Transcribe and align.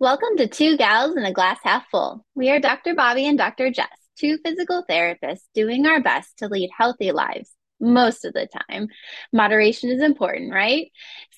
Welcome 0.00 0.38
to 0.38 0.48
Two 0.48 0.78
Gals 0.78 1.14
and 1.14 1.26
a 1.26 1.32
Glass 1.32 1.58
Half 1.62 1.84
Full. 1.90 2.24
We 2.34 2.48
are 2.48 2.58
Dr. 2.58 2.94
Bobby 2.94 3.26
and 3.26 3.36
Dr. 3.36 3.70
Jess, 3.70 3.86
two 4.18 4.38
physical 4.42 4.82
therapists 4.88 5.42
doing 5.52 5.84
our 5.84 6.00
best 6.00 6.38
to 6.38 6.48
lead 6.48 6.70
healthy 6.74 7.12
lives 7.12 7.52
most 7.80 8.24
of 8.24 8.32
the 8.32 8.46
time. 8.46 8.88
Moderation 9.30 9.90
is 9.90 10.02
important, 10.02 10.54
right? 10.54 10.90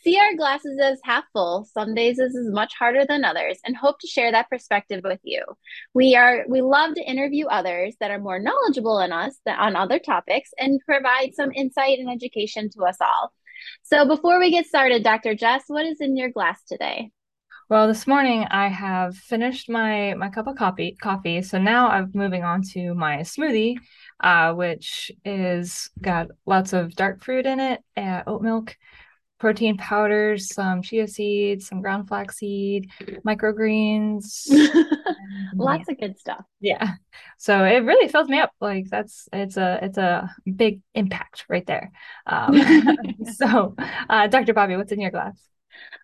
See 0.05 0.17
our 0.17 0.37
glasses 0.37 0.79
as 0.81 1.01
half 1.03 1.25
full. 1.33 1.67
Some 1.75 1.97
days 1.97 2.19
this 2.19 2.37
is 2.37 2.53
much 2.53 2.73
harder 2.79 3.05
than 3.05 3.25
others 3.25 3.59
and 3.65 3.77
hope 3.77 3.99
to 3.99 4.07
share 4.07 4.31
that 4.31 4.49
perspective 4.49 5.01
with 5.03 5.21
you. 5.25 5.43
We 5.93 6.15
are 6.15 6.45
we 6.49 6.61
love 6.61 6.95
to 6.95 7.03
interview 7.03 7.47
others 7.47 7.97
that 7.99 8.13
are 8.13 8.21
more 8.21 8.39
knowledgeable 8.39 8.99
than 8.99 9.11
us 9.11 9.41
than 9.45 9.57
on 9.57 9.75
other 9.75 9.99
topics 9.99 10.51
and 10.57 10.81
provide 10.87 11.35
some 11.35 11.51
insight 11.51 11.99
and 11.99 12.09
education 12.09 12.71
to 12.77 12.85
us 12.85 12.99
all. 13.01 13.33
So 13.83 14.07
before 14.07 14.39
we 14.39 14.53
get 14.53 14.67
started, 14.67 15.03
Dr. 15.03 15.35
Jess, 15.35 15.65
what 15.67 15.85
is 15.85 16.01
in 16.01 16.17
your 16.17 16.31
glass 16.31 16.63
today? 16.69 17.11
Well, 17.73 17.89
this 17.89 18.07
morning 18.07 18.45
I 18.51 18.69
have 18.69 19.17
finished 19.17 19.71
my 19.71 20.13
my 20.13 20.29
cup 20.29 20.47
of 20.47 20.57
coffee. 20.57 20.95
Coffee. 21.01 21.41
So 21.41 21.57
now 21.57 21.89
I'm 21.89 22.11
moving 22.13 22.45
on 22.45 22.61
to 22.75 22.93
my 22.93 23.21
smoothie, 23.21 23.79
uh, 24.21 24.53
which 24.53 25.11
is 25.25 25.89
got 25.99 26.27
lots 26.45 26.75
of 26.75 26.95
dark 26.95 27.25
fruit 27.25 27.47
in 27.47 27.61
it, 27.61 27.81
uh, 27.97 28.25
oat 28.27 28.43
milk, 28.43 28.77
protein 29.39 29.79
powders, 29.79 30.53
some 30.53 30.83
chia 30.83 31.09
seeds, 31.09 31.67
some 31.67 31.81
ground 31.81 32.09
flaxseed, 32.09 32.91
microgreens. 33.27 34.49
lots 35.57 35.89
of 35.89 35.99
good 35.99 36.19
stuff. 36.19 36.45
Yeah. 36.61 36.97
So 37.39 37.65
it 37.65 37.85
really 37.85 38.09
fills 38.09 38.29
me 38.29 38.39
up. 38.39 38.53
Like 38.61 38.91
that's 38.91 39.31
it's 39.33 39.57
a 39.57 39.79
it's 39.81 39.97
a 39.97 40.31
big 40.45 40.83
impact 40.95 41.47
right 41.49 41.67
there. 41.67 41.91
Um, 42.27 42.61
so, 43.33 43.75
uh, 44.11 44.27
Dr. 44.27 44.53
Bobby, 44.53 44.77
what's 44.77 44.93
in 44.93 45.01
your 45.01 45.11
glass? 45.11 45.52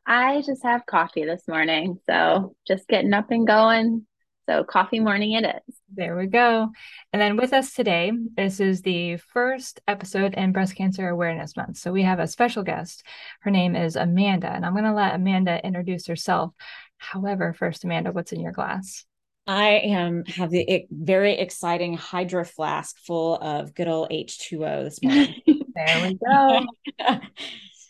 I 0.07 0.43
just 0.47 0.63
have 0.63 0.87
coffee 0.87 1.25
this 1.25 1.47
morning. 1.49 1.99
So 2.09 2.55
just 2.67 2.89
getting 2.89 3.13
up 3.13 3.31
and 3.31 3.47
going. 3.47 4.07
So 4.49 4.65
coffee 4.65 5.01
morning 5.01 5.33
it 5.33 5.45
is. 5.45 5.77
There 5.95 6.17
we 6.17 6.27
go. 6.27 6.71
And 7.13 7.21
then 7.21 7.37
with 7.37 7.53
us 7.53 7.75
today, 7.75 8.11
this 8.35 8.61
is 8.61 8.81
the 8.81 9.19
first 9.19 9.81
episode 9.87 10.33
in 10.33 10.53
Breast 10.53 10.75
Cancer 10.75 11.07
Awareness 11.07 11.55
Month. 11.55 11.77
So 11.77 11.93
we 11.93 12.03
have 12.05 12.19
a 12.19 12.27
special 12.27 12.63
guest. 12.63 13.03
Her 13.41 13.51
name 13.51 13.77
is 13.77 13.97
Amanda, 13.97 14.49
and 14.49 14.65
I'm 14.65 14.73
going 14.73 14.85
to 14.85 14.95
let 14.95 15.15
Amanda 15.15 15.61
introduce 15.63 16.07
herself. 16.07 16.55
However, 16.97 17.53
first, 17.53 17.85
Amanda, 17.85 18.11
what's 18.11 18.33
in 18.33 18.41
your 18.41 18.53
glass? 18.53 19.05
I 19.47 19.81
am 19.85 20.25
have 20.27 20.51
the 20.51 20.87
very 20.91 21.39
exciting 21.39 21.95
hydro 21.95 22.45
flask 22.45 22.99
full 22.99 23.37
of 23.37 23.75
good 23.75 23.89
old 23.89 24.11
H2O 24.11 24.85
this 24.85 25.03
morning. 25.03 25.35
there 25.75 26.07
we 26.07 26.19
go. 26.27 26.67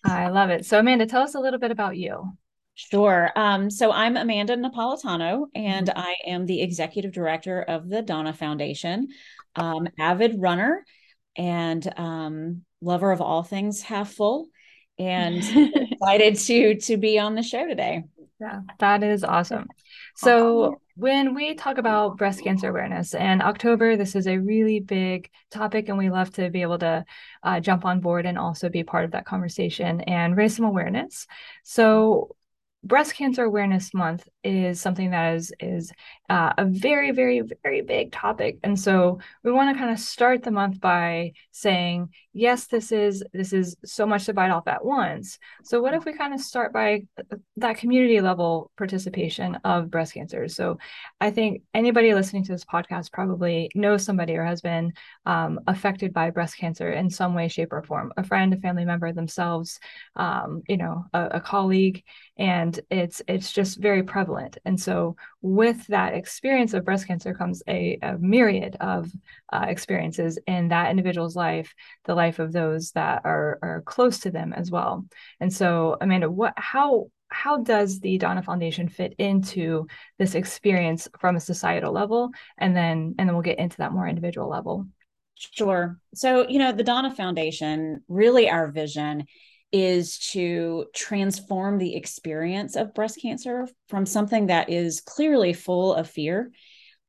I 0.04 0.28
love 0.28 0.50
it. 0.50 0.64
So, 0.66 0.78
Amanda, 0.78 1.06
tell 1.06 1.22
us 1.22 1.34
a 1.34 1.40
little 1.40 1.58
bit 1.58 1.70
about 1.70 1.96
you. 1.96 2.32
Sure. 2.74 3.32
Um, 3.34 3.70
so 3.70 3.90
I'm 3.90 4.16
Amanda 4.16 4.56
Napolitano, 4.56 5.46
and 5.52 5.88
mm-hmm. 5.88 5.98
I 5.98 6.14
am 6.26 6.46
the 6.46 6.62
executive 6.62 7.10
director 7.12 7.60
of 7.60 7.88
the 7.88 8.02
Donna 8.02 8.32
Foundation, 8.32 9.08
um, 9.56 9.88
avid 9.98 10.40
runner, 10.40 10.84
and 11.36 11.92
um, 11.98 12.62
lover 12.80 13.10
of 13.10 13.20
all 13.20 13.42
things 13.42 13.82
half 13.82 14.12
full, 14.12 14.46
and 14.96 15.38
excited 15.92 16.36
to 16.36 16.76
to 16.76 16.96
be 16.96 17.18
on 17.18 17.34
the 17.34 17.42
show 17.42 17.66
today. 17.66 18.04
Yeah, 18.40 18.60
that 18.78 19.02
is 19.02 19.24
awesome. 19.24 19.66
So, 20.14 20.80
when 20.98 21.32
we 21.32 21.54
talk 21.54 21.78
about 21.78 22.16
breast 22.16 22.42
cancer 22.42 22.70
awareness 22.70 23.14
and 23.14 23.40
October, 23.40 23.96
this 23.96 24.16
is 24.16 24.26
a 24.26 24.38
really 24.38 24.80
big 24.80 25.30
topic, 25.48 25.88
and 25.88 25.96
we 25.96 26.10
love 26.10 26.32
to 26.32 26.50
be 26.50 26.62
able 26.62 26.80
to 26.80 27.04
uh, 27.44 27.60
jump 27.60 27.84
on 27.84 28.00
board 28.00 28.26
and 28.26 28.36
also 28.36 28.68
be 28.68 28.82
part 28.82 29.04
of 29.04 29.12
that 29.12 29.24
conversation 29.24 30.00
and 30.00 30.36
raise 30.36 30.56
some 30.56 30.64
awareness. 30.64 31.28
So, 31.62 32.34
breast 32.82 33.14
cancer 33.14 33.44
awareness 33.44 33.94
month 33.94 34.28
is 34.48 34.80
something 34.80 35.10
that 35.10 35.34
is 35.34 35.52
is 35.60 35.92
uh, 36.28 36.52
a 36.58 36.64
very 36.64 37.10
very 37.12 37.42
very 37.62 37.82
big 37.82 38.12
topic. 38.12 38.58
And 38.62 38.78
so 38.78 39.18
we 39.42 39.52
want 39.52 39.74
to 39.74 39.78
kind 39.78 39.92
of 39.92 39.98
start 39.98 40.42
the 40.42 40.50
month 40.50 40.80
by 40.80 41.32
saying 41.52 42.08
yes 42.32 42.66
this 42.66 42.92
is 42.92 43.22
this 43.32 43.52
is 43.52 43.76
so 43.84 44.06
much 44.06 44.26
to 44.26 44.32
bite 44.34 44.50
off 44.50 44.68
at 44.68 44.84
once. 44.84 45.38
So 45.64 45.80
what 45.82 45.94
if 45.94 46.04
we 46.04 46.12
kind 46.12 46.34
of 46.34 46.40
start 46.40 46.72
by 46.72 47.02
that 47.56 47.78
community 47.78 48.20
level 48.20 48.70
participation 48.76 49.56
of 49.64 49.90
breast 49.90 50.14
cancer? 50.14 50.48
So 50.48 50.78
i 51.20 51.30
think 51.30 51.62
anybody 51.74 52.14
listening 52.14 52.44
to 52.44 52.52
this 52.52 52.64
podcast 52.64 53.12
probably 53.12 53.70
knows 53.74 54.04
somebody 54.04 54.36
or 54.36 54.44
has 54.44 54.60
been 54.60 54.92
um, 55.26 55.60
affected 55.66 56.12
by 56.12 56.30
breast 56.30 56.56
cancer 56.56 56.92
in 56.92 57.10
some 57.10 57.34
way 57.34 57.48
shape 57.48 57.72
or 57.72 57.82
form 57.82 58.12
a 58.16 58.24
friend 58.24 58.52
a 58.54 58.56
family 58.58 58.84
member 58.84 59.12
themselves 59.12 59.78
um, 60.16 60.62
you 60.68 60.76
know 60.76 61.04
a, 61.12 61.28
a 61.32 61.40
colleague 61.40 62.02
and 62.36 62.80
it's 62.90 63.20
it's 63.28 63.52
just 63.52 63.80
very 63.80 64.02
prevalent 64.02 64.37
and 64.64 64.80
so 64.80 65.16
with 65.42 65.86
that 65.88 66.14
experience 66.14 66.74
of 66.74 66.84
breast 66.84 67.06
cancer 67.06 67.34
comes 67.34 67.62
a, 67.68 67.98
a 68.02 68.18
myriad 68.18 68.76
of 68.80 69.10
uh, 69.52 69.66
experiences 69.68 70.38
in 70.46 70.68
that 70.68 70.90
individual's 70.90 71.36
life 71.36 71.74
the 72.04 72.14
life 72.14 72.38
of 72.38 72.52
those 72.52 72.92
that 72.92 73.22
are 73.24 73.58
are 73.62 73.82
close 73.86 74.20
to 74.20 74.30
them 74.30 74.52
as 74.52 74.70
well. 74.70 75.04
And 75.40 75.52
so 75.52 75.96
amanda 76.00 76.30
what 76.30 76.54
how 76.56 77.10
how 77.30 77.58
does 77.58 78.00
the 78.00 78.18
Donna 78.18 78.42
Foundation 78.42 78.88
fit 78.88 79.14
into 79.18 79.86
this 80.18 80.34
experience 80.34 81.08
from 81.18 81.36
a 81.36 81.40
societal 81.40 81.92
level? 81.92 82.30
And 82.56 82.74
then 82.74 83.14
and 83.18 83.28
then 83.28 83.34
we'll 83.34 83.42
get 83.42 83.58
into 83.58 83.76
that 83.78 83.92
more 83.92 84.08
individual 84.08 84.48
level. 84.48 84.86
Sure. 85.36 85.98
So, 86.14 86.48
you 86.48 86.58
know, 86.58 86.72
the 86.72 86.82
Donna 86.82 87.14
Foundation, 87.14 88.02
really 88.08 88.50
our 88.50 88.68
vision 88.68 89.26
is 89.72 90.18
to 90.18 90.86
transform 90.94 91.78
the 91.78 91.94
experience 91.94 92.76
of 92.76 92.94
breast 92.94 93.20
cancer 93.20 93.68
from 93.88 94.06
something 94.06 94.46
that 94.46 94.70
is 94.70 95.00
clearly 95.00 95.52
full 95.52 95.94
of 95.94 96.08
fear 96.08 96.50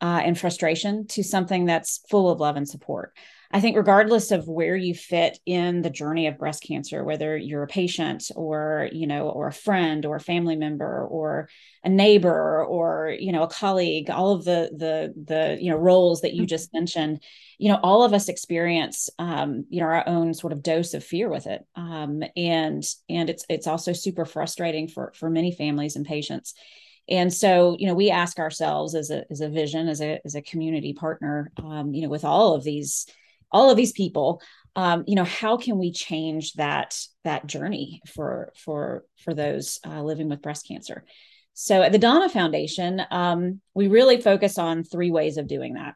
uh, 0.02 0.22
and 0.24 0.38
frustration 0.38 1.08
to 1.08 1.24
something 1.24 1.66
that's 1.66 2.02
full 2.09 2.30
of 2.30 2.40
love 2.40 2.56
and 2.56 2.68
support. 2.68 3.14
I 3.52 3.62
think, 3.62 3.76
regardless 3.76 4.30
of 4.30 4.48
where 4.48 4.76
you 4.76 4.94
fit 4.94 5.40
in 5.44 5.82
the 5.82 5.90
journey 5.90 6.28
of 6.28 6.38
breast 6.38 6.62
cancer, 6.62 7.04
whether 7.04 7.36
you're 7.36 7.64
a 7.64 7.68
patient 7.68 8.30
or, 8.36 8.90
you 8.92 9.08
know, 9.08 9.28
or 9.28 9.48
a 9.48 9.54
friend 9.54 10.06
or 10.06 10.18
a 10.18 10.22
family 10.22 10.56
member 10.56 11.04
or 11.08 11.50
a 11.84 11.90
neighbor 11.90 12.64
or, 12.64 13.16
you 13.18 13.32
know, 13.32 13.42
a 13.42 13.50
colleague, 13.50 14.12
all 14.12 14.34
of 14.34 14.46
the, 14.46 14.70
the, 14.78 15.14
the, 15.26 15.58
you 15.60 15.72
know, 15.72 15.78
roles 15.78 16.22
that 16.22 16.36
you 16.36 16.46
just 16.46 16.72
mentioned, 16.76 17.24
you 17.58 17.72
know, 17.72 17.80
all 17.82 18.04
of 18.04 18.14
us 18.14 18.30
experience, 18.30 19.10
um, 19.18 19.66
you 19.70 19.80
know, 19.80 19.88
our 19.88 20.08
own 20.08 20.36
sort 20.36 20.54
of 20.54 20.62
dose 20.62 20.94
of 20.94 21.04
fear 21.04 21.28
with 21.28 21.48
it. 21.48 21.66
Um, 21.76 22.22
and, 22.36 22.84
and 23.10 23.31
it's, 23.31 23.46
it's 23.50 23.66
also 23.66 23.94
super 23.94 24.26
frustrating 24.26 24.88
for, 24.88 25.12
for 25.16 25.28
many 25.28 25.52
families 25.52 25.96
and 25.96 26.06
patients 26.06 26.54
and 27.08 27.34
so 27.34 27.76
you 27.80 27.88
know 27.88 27.96
we 27.96 28.12
ask 28.12 28.38
ourselves 28.38 28.94
as 28.94 29.10
a 29.10 29.26
as 29.31 29.42
a 29.42 29.50
vision 29.50 29.88
as 29.88 30.00
a 30.00 30.20
as 30.26 30.36
a 30.36 30.44
community 30.44 30.94
partner 30.94 31.52
um, 31.58 31.92
you 31.92 32.04
know 32.04 32.10
with 32.10 32.24
all 32.24 32.54
of 32.54 32.64
these 32.64 33.08
all 33.52 33.70
of 33.70 33.78
these 33.78 33.92
people 33.92 34.42
um, 34.76 35.04
you 35.08 35.16
know 35.16 35.24
how 35.24 35.58
can 35.58 35.78
we 35.78 35.92
change 35.92 36.54
that 36.54 36.98
that 37.24 37.48
journey 37.48 38.02
for 38.08 38.54
for 38.56 39.04
for 39.24 39.34
those 39.34 39.80
uh, 39.86 40.02
living 40.02 40.30
with 40.30 40.42
breast 40.42 40.68
cancer 40.68 41.04
so 41.54 41.82
at 41.82 41.92
the 41.92 41.98
donna 41.98 42.30
foundation 42.30 43.02
um, 43.12 43.62
we 43.74 43.88
really 43.88 44.22
focus 44.22 44.58
on 44.58 44.84
three 44.84 45.12
ways 45.12 45.38
of 45.38 45.48
doing 45.48 45.74
that 45.74 45.96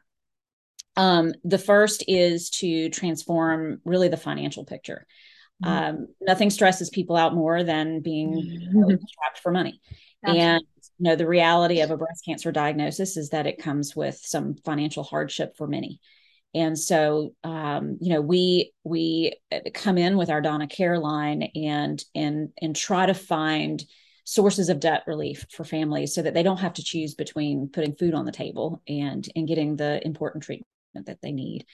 um, 0.96 1.32
the 1.42 1.58
first 1.58 2.04
is 2.06 2.50
to 2.50 2.88
transform 2.90 3.80
really 3.84 4.08
the 4.08 4.16
financial 4.16 4.64
picture 4.64 5.06
mm-hmm. 5.64 5.72
Um, 5.72 6.08
nothing 6.20 6.50
stresses 6.50 6.90
people 6.90 7.16
out 7.16 7.34
more 7.34 7.62
than 7.62 8.00
being 8.00 8.34
mm-hmm. 8.34 8.88
trapped 8.88 9.38
for 9.42 9.52
money 9.52 9.80
Absolutely. 10.24 10.42
and 10.42 10.64
you 10.98 11.04
know 11.04 11.16
the 11.16 11.26
reality 11.26 11.80
of 11.80 11.90
a 11.90 11.96
breast 11.96 12.24
cancer 12.24 12.52
diagnosis 12.52 13.16
is 13.16 13.30
that 13.30 13.46
it 13.46 13.62
comes 13.62 13.96
with 13.96 14.16
some 14.16 14.56
financial 14.64 15.04
hardship 15.04 15.56
for 15.56 15.66
many 15.66 16.00
and 16.54 16.78
so 16.78 17.34
um, 17.42 17.98
you 18.00 18.12
know 18.12 18.20
we 18.20 18.72
we 18.84 19.34
come 19.74 19.98
in 19.98 20.16
with 20.16 20.30
our 20.30 20.40
Donna 20.40 20.66
care 20.66 20.98
line 20.98 21.42
and 21.54 22.02
and 22.14 22.50
and 22.60 22.76
try 22.76 23.06
to 23.06 23.14
find 23.14 23.82
sources 24.24 24.68
of 24.68 24.80
debt 24.80 25.02
relief 25.06 25.46
for 25.50 25.64
families 25.64 26.14
so 26.14 26.22
that 26.22 26.32
they 26.32 26.42
don't 26.42 26.60
have 26.60 26.74
to 26.74 26.84
choose 26.84 27.14
between 27.14 27.68
putting 27.68 27.94
food 27.94 28.14
on 28.14 28.24
the 28.24 28.32
table 28.32 28.82
and 28.88 29.28
and 29.36 29.48
getting 29.48 29.76
the 29.76 30.04
important 30.04 30.44
treatment 30.44 30.66
that 31.06 31.20
they 31.22 31.32
need. 31.32 31.66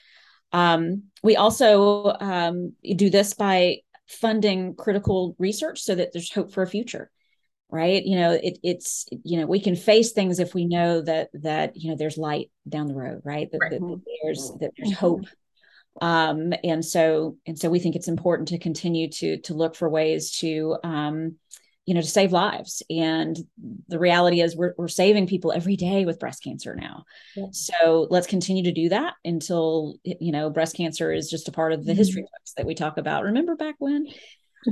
Um, 0.52 1.04
we 1.22 1.36
also 1.36 2.16
um, 2.20 2.72
do 2.96 3.10
this 3.10 3.34
by 3.34 3.78
funding 4.08 4.74
critical 4.74 5.36
research 5.38 5.80
so 5.80 5.94
that 5.94 6.12
there's 6.12 6.32
hope 6.32 6.52
for 6.52 6.62
a 6.62 6.66
future 6.66 7.10
right? 7.72 8.02
You 8.04 8.16
know 8.16 8.32
it, 8.32 8.58
it's 8.62 9.06
you 9.24 9.38
know 9.38 9.46
we 9.46 9.60
can 9.60 9.76
face 9.76 10.12
things 10.12 10.38
if 10.38 10.54
we 10.54 10.66
know 10.66 11.00
that 11.02 11.30
that 11.34 11.76
you 11.76 11.90
know 11.90 11.96
there's 11.96 12.18
light 12.18 12.50
down 12.68 12.86
the 12.86 12.94
road 12.94 13.22
right? 13.24 13.50
That, 13.50 13.58
right. 13.58 13.70
that, 13.70 13.80
that 13.80 14.00
there's 14.22 14.52
that 14.60 14.72
there's 14.76 14.96
hope. 14.96 15.24
Um 16.00 16.52
and 16.62 16.84
so 16.84 17.36
and 17.46 17.58
so 17.58 17.68
we 17.68 17.80
think 17.80 17.96
it's 17.96 18.08
important 18.08 18.48
to 18.48 18.58
continue 18.58 19.10
to 19.10 19.40
to 19.42 19.54
look 19.54 19.74
for 19.74 19.88
ways 19.88 20.30
to 20.38 20.76
um 20.84 21.36
you 21.90 21.94
know 21.94 22.00
to 22.00 22.06
save 22.06 22.32
lives. 22.32 22.82
And 22.88 23.36
the 23.88 23.98
reality 23.98 24.40
is 24.40 24.56
we're, 24.56 24.74
we're 24.78 24.86
saving 24.86 25.26
people 25.26 25.50
every 25.50 25.74
day 25.74 26.04
with 26.04 26.20
breast 26.20 26.44
cancer 26.44 26.76
now. 26.76 27.04
Yeah. 27.34 27.46
so 27.50 28.06
let's 28.10 28.28
continue 28.28 28.62
to 28.64 28.72
do 28.72 28.90
that 28.90 29.14
until 29.24 29.96
you 30.04 30.30
know 30.30 30.50
breast 30.50 30.76
cancer 30.76 31.12
is 31.12 31.28
just 31.28 31.48
a 31.48 31.52
part 31.52 31.72
of 31.72 31.84
the 31.84 31.90
mm-hmm. 31.90 31.98
history 31.98 32.22
books 32.22 32.52
that 32.56 32.66
we 32.66 32.74
talk 32.74 32.96
about. 32.96 33.24
Remember 33.24 33.56
back 33.56 33.74
when 33.78 34.06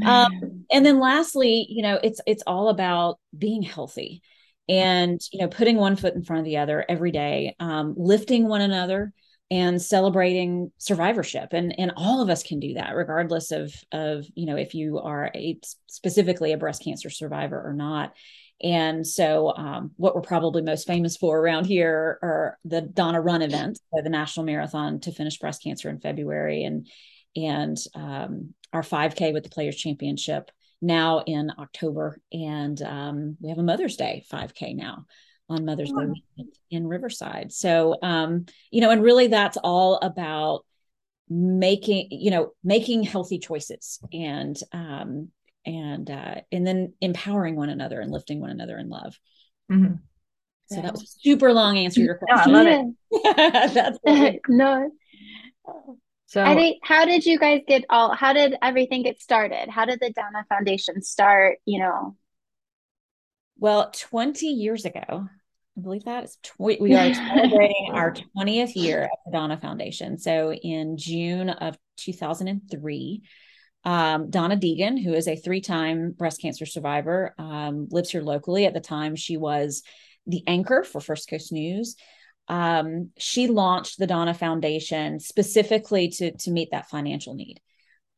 um, 0.05 0.65
and 0.73 0.85
then 0.87 1.01
lastly, 1.01 1.67
you 1.69 1.83
know, 1.83 1.99
it's 2.03 2.21
it's 2.27 2.43
all 2.47 2.69
about 2.69 3.19
being 3.37 3.63
healthy. 3.63 4.23
and 4.69 5.21
you 5.33 5.41
know 5.41 5.49
putting 5.49 5.77
one 5.77 5.97
foot 5.97 6.15
in 6.15 6.23
front 6.23 6.41
of 6.41 6.45
the 6.45 6.59
other 6.59 6.85
every 6.89 7.11
day 7.11 7.55
um, 7.61 7.95
lifting 7.97 8.47
one 8.49 8.61
another 8.61 9.13
and 9.51 9.81
celebrating 9.81 10.71
survivorship 10.77 11.53
and 11.53 11.75
and 11.79 11.93
all 11.97 12.21
of 12.21 12.29
us 12.29 12.43
can 12.43 12.61
do 12.61 12.75
that 12.75 12.95
regardless 12.95 13.51
of 13.51 13.73
of 13.93 14.27
you 14.35 14.47
know 14.47 14.57
if 14.57 14.75
you 14.75 14.99
are 14.99 15.31
a 15.35 15.59
specifically 15.87 16.53
a 16.53 16.59
breast 16.59 16.85
cancer 16.85 17.09
survivor 17.11 17.61
or 17.65 17.73
not 17.73 18.13
and 18.61 19.07
so 19.07 19.55
um, 19.57 19.93
what 19.97 20.15
we're 20.15 20.21
probably 20.21 20.63
most 20.63 20.87
famous 20.87 21.17
for 21.17 21.39
around 21.39 21.65
here 21.65 22.19
are 22.23 22.59
the 22.65 22.83
donna 22.83 23.21
run 23.21 23.41
event 23.41 23.79
the 23.93 24.11
national 24.11 24.45
marathon 24.45 25.01
to 25.01 25.13
finish 25.13 25.39
breast 25.39 25.63
cancer 25.63 25.89
in 25.89 25.99
february 25.99 26.65
and 26.65 26.87
and 27.37 27.77
um, 27.95 28.53
our 28.73 28.83
5k 28.83 29.33
with 29.33 29.45
the 29.45 29.51
players 29.51 29.77
championship 29.77 30.51
now 30.81 31.23
in 31.27 31.51
october 31.59 32.21
and 32.33 32.81
um, 32.83 33.37
we 33.41 33.49
have 33.49 33.59
a 33.59 33.63
mother's 33.63 33.97
day 33.97 34.25
5k 34.33 34.77
now 34.77 35.07
on 35.49 35.65
Mother's 35.65 35.93
Day 35.93 36.45
in 36.71 36.87
Riverside. 36.87 37.53
So, 37.53 37.97
um, 38.03 38.47
you 38.71 38.81
know, 38.81 38.91
and 38.91 39.03
really 39.03 39.29
that's 39.29 39.57
all 39.57 39.97
about 39.97 40.65
making, 41.29 42.09
you 42.11 42.31
know, 42.31 42.53
making 42.63 43.03
healthy 43.05 43.39
choices 43.39 43.99
and, 44.13 44.59
um, 44.73 45.29
and, 45.65 46.11
uh, 46.11 46.37
and 46.53 46.67
then 46.67 46.95
empowering 47.01 47.57
one 47.57 47.71
another 47.71 48.01
and 48.01 48.11
lifting 48.11 48.41
one 48.41 48.51
another 48.51 48.79
in 48.79 48.89
love. 48.89 49.19
Mm-hmm. 49.71 49.95
So 50.67 50.77
yeah. 50.77 50.83
that 50.83 50.93
was 50.93 51.03
a 51.03 51.07
super 51.07 51.53
long 51.53 51.79
answer 51.79 52.01
to 52.01 52.05
your 52.05 52.17
question. 52.17 52.55
I 52.55 52.63
love 52.63 52.95
it. 53.11 53.99
that's 54.05 54.39
no. 54.49 54.91
So 56.29 56.45
I 56.45 56.55
think 56.55 56.81
how 56.83 57.07
did 57.07 57.25
you 57.25 57.39
guys 57.39 57.63
get 57.67 57.87
all 57.89 58.15
how 58.15 58.35
did 58.35 58.55
everything 58.61 59.03
get 59.03 59.19
started? 59.19 59.71
How 59.71 59.87
did 59.87 59.99
the 59.99 60.13
Donna 60.13 60.45
Foundation 60.51 61.01
start, 61.01 61.57
you 61.65 61.79
know? 61.79 62.17
Well, 63.59 63.91
20 63.91 64.47
years 64.47 64.85
ago, 64.85 65.01
I 65.09 65.81
believe 65.81 66.05
that 66.05 66.25
is 66.25 66.37
tw- 66.43 66.81
we 66.81 66.95
are 66.95 67.15
celebrating 67.15 67.89
our 67.95 68.13
20th 68.13 68.77
year 68.77 69.05
at 69.05 69.11
the 69.25 69.33
Donna 69.33 69.57
Foundation. 69.57 70.19
So 70.19 70.53
in 70.53 70.99
June 70.99 71.49
of 71.49 71.79
2003, 71.97 73.23
um, 73.85 74.29
Donna 74.29 74.57
Deegan, 74.59 75.03
who 75.03 75.15
is 75.15 75.29
a 75.29 75.37
three-time 75.37 76.11
breast 76.11 76.43
cancer 76.43 76.67
survivor, 76.67 77.35
um, 77.39 77.89
lives 77.91 78.11
here 78.11 78.21
locally. 78.21 78.67
At 78.67 78.75
the 78.75 78.81
time, 78.81 79.17
she 79.17 79.39
was 79.39 79.83
the 80.27 80.43
anchor 80.47 80.85
for 80.85 81.01
First 81.01 81.31
Coast 81.31 81.53
News. 81.53 81.97
Um, 82.49 83.11
she 83.19 83.47
launched 83.47 83.99
the 83.99 84.07
Donna 84.07 84.35
Foundation 84.35 85.21
specifically 85.21 86.09
to 86.11 86.37
to 86.39 86.51
meet 86.51 86.71
that 86.73 86.89
financial 86.89 87.35
need. 87.35 87.61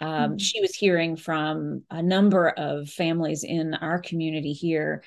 Um, 0.01 0.09
mm-hmm. 0.09 0.37
She 0.39 0.61
was 0.61 0.75
hearing 0.75 1.17
from 1.17 1.83
a 1.91 2.03
number 2.03 2.49
of 2.49 2.89
families 2.89 3.45
in 3.45 3.75
our 3.75 4.01
community 4.01 4.53
here 4.53 5.03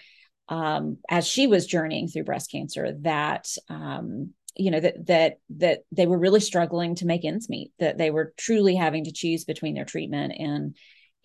um, 0.49 0.97
as 1.09 1.25
she 1.25 1.47
was 1.47 1.65
journeying 1.65 2.07
through 2.07 2.25
breast 2.25 2.51
cancer 2.51 2.95
that 3.01 3.47
um, 3.69 4.33
you 4.55 4.71
know 4.71 4.79
that 4.79 5.05
that 5.07 5.39
that 5.57 5.79
they 5.91 6.05
were 6.05 6.19
really 6.19 6.39
struggling 6.39 6.95
to 6.95 7.05
make 7.05 7.25
ends 7.25 7.49
meet 7.49 7.71
that 7.79 7.97
they 7.97 8.11
were 8.11 8.33
truly 8.37 8.75
having 8.75 9.05
to 9.05 9.11
choose 9.11 9.45
between 9.45 9.73
their 9.73 9.85
treatment 9.85 10.33
and 10.37 10.75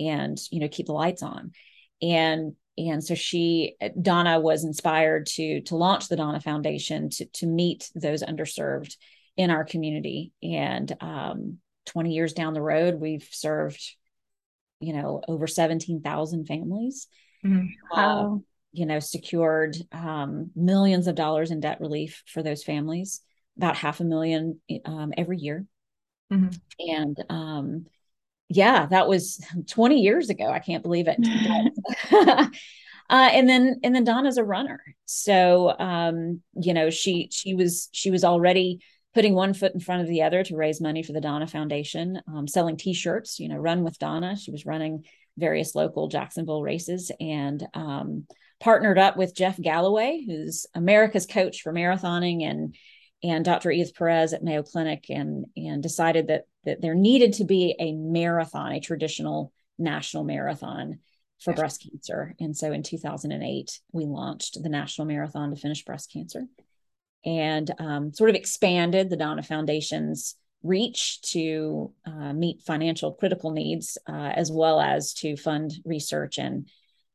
and 0.01 0.39
you 0.51 0.61
know 0.61 0.69
keep 0.69 0.87
the 0.87 0.93
lights 0.93 1.23
on 1.23 1.53
and 2.01 2.55
and 2.79 3.03
so 3.03 3.15
she 3.15 3.77
donna 4.01 4.39
was 4.41 4.65
inspired 4.65 5.27
to 5.27 5.61
to 5.63 5.77
launch 5.77 6.09
the 6.09 6.17
donna 6.17 6.41
foundation 6.41 7.11
to 7.11 7.25
to 7.27 7.47
meet 7.47 7.91
those 7.95 8.23
underserved 8.23 8.97
in 9.37 9.51
our 9.51 9.65
community 9.65 10.33
and 10.43 10.97
um, 11.01 11.59
20 11.87 12.13
years 12.13 12.33
down 12.33 12.55
the 12.55 12.63
road 12.63 12.95
we've 12.95 13.29
served 13.31 13.83
you 14.81 14.93
know 14.93 15.21
over 15.29 15.47
17,000 15.47 16.47
families 16.47 17.09
mm-hmm. 17.45 17.67
wow 17.91 18.43
you 18.73 18.87
know, 18.87 19.01
secured 19.01 19.77
um, 19.93 20.51
millions 20.55 21.07
of 21.07 21.15
dollars 21.15 21.51
in 21.51 21.61
debt 21.61 21.81
relief 21.81 22.23
for 22.27 22.43
those 22.43 22.63
families, 22.63 23.23
about 23.57 23.77
half 23.77 24.01
a 24.01 24.05
million 24.05 24.61
um, 24.85 25.13
every 25.17 25.39
year. 25.39 25.65
Mm-hmm. 26.33 26.49
And 26.91 27.25
um, 27.29 27.87
yeah, 28.49 28.87
that 28.87 29.09
was 29.09 29.45
20 29.69 30.01
years 30.01 30.31
ago. 30.31 30.47
I 30.47 30.59
can't 30.59 30.83
believe 30.83 31.07
it. 31.09 31.19
uh, 33.11 33.29
and 33.33 33.49
then 33.49 33.81
and 33.83 33.95
then 33.95 34.05
Donna's 34.05 34.39
a 34.39 34.45
runner, 34.45 34.83
so 35.05 35.75
um, 35.79 36.43
you 36.55 36.73
know 36.73 36.91
she 36.91 37.29
she 37.31 37.55
was 37.55 37.89
she 37.93 38.11
was 38.11 38.25
already 38.25 38.81
putting 39.15 39.35
one 39.35 39.53
foot 39.53 39.75
in 39.75 39.81
front 39.81 40.03
of 40.03 40.09
the 40.09 40.23
other 40.23 40.45
to 40.45 40.57
raise 40.57 40.81
money 40.81 41.03
for 41.03 41.13
the 41.13 41.21
Donna 41.21 41.47
Foundation, 41.47 42.21
um, 42.29 42.47
selling 42.47 42.77
T-shirts. 42.77 43.39
You 43.39 43.49
know, 43.49 43.57
run 43.57 43.85
with 43.85 43.99
Donna. 43.99 44.37
She 44.37 44.51
was 44.51 44.67
running 44.67 45.05
various 45.37 45.75
local 45.75 46.09
Jacksonville 46.09 46.63
races, 46.63 47.13
and 47.21 47.67
um, 47.75 48.27
partnered 48.61 48.99
up 48.99 49.17
with 49.17 49.37
Jeff 49.37 49.61
Galloway, 49.61 50.25
who's 50.27 50.67
America's 50.75 51.27
coach 51.27 51.61
for 51.61 51.73
marathoning, 51.73 52.45
and 52.45 52.75
and 53.23 53.45
Dr. 53.45 53.71
Edith 53.71 53.95
Perez 53.95 54.33
at 54.33 54.43
Mayo 54.43 54.63
Clinic, 54.63 55.07
and 55.09 55.47
and 55.57 55.83
decided 55.83 56.29
that 56.29 56.45
that 56.65 56.81
there 56.81 56.95
needed 56.95 57.35
to 57.35 57.45
be 57.45 57.75
a 57.79 57.93
marathon, 57.93 58.73
a 58.73 58.81
traditional 58.81 59.53
national 59.79 60.25
marathon 60.25 60.99
for 61.41 61.53
breast 61.53 61.87
cancer. 61.89 62.35
And 62.41 62.57
so 62.57 62.73
in 62.73 62.83
2008, 62.83 63.81
we 63.93 64.05
launched 64.05 64.61
the 64.61 64.69
National 64.69 65.07
Marathon 65.07 65.51
to 65.51 65.57
finish 65.57 65.85
breast 65.85 66.13
cancer, 66.13 66.45
and 67.25 67.71
um, 67.79 68.13
sort 68.13 68.31
of 68.31 68.37
expanded 68.37 69.09
the 69.09 69.17
Donna 69.17 69.43
Foundation's 69.43 70.37
reach 70.63 71.21
to 71.23 71.93
uh, 72.05 72.33
meet 72.33 72.63
financial 72.63 73.13
critical 73.13 73.53
needs 73.53 73.97
uh, 74.09 74.33
as 74.35 74.51
well 74.51 74.81
as 74.81 75.15
to 75.15 75.37
fund 75.37 75.73
research 75.85 76.39
and 76.39 76.69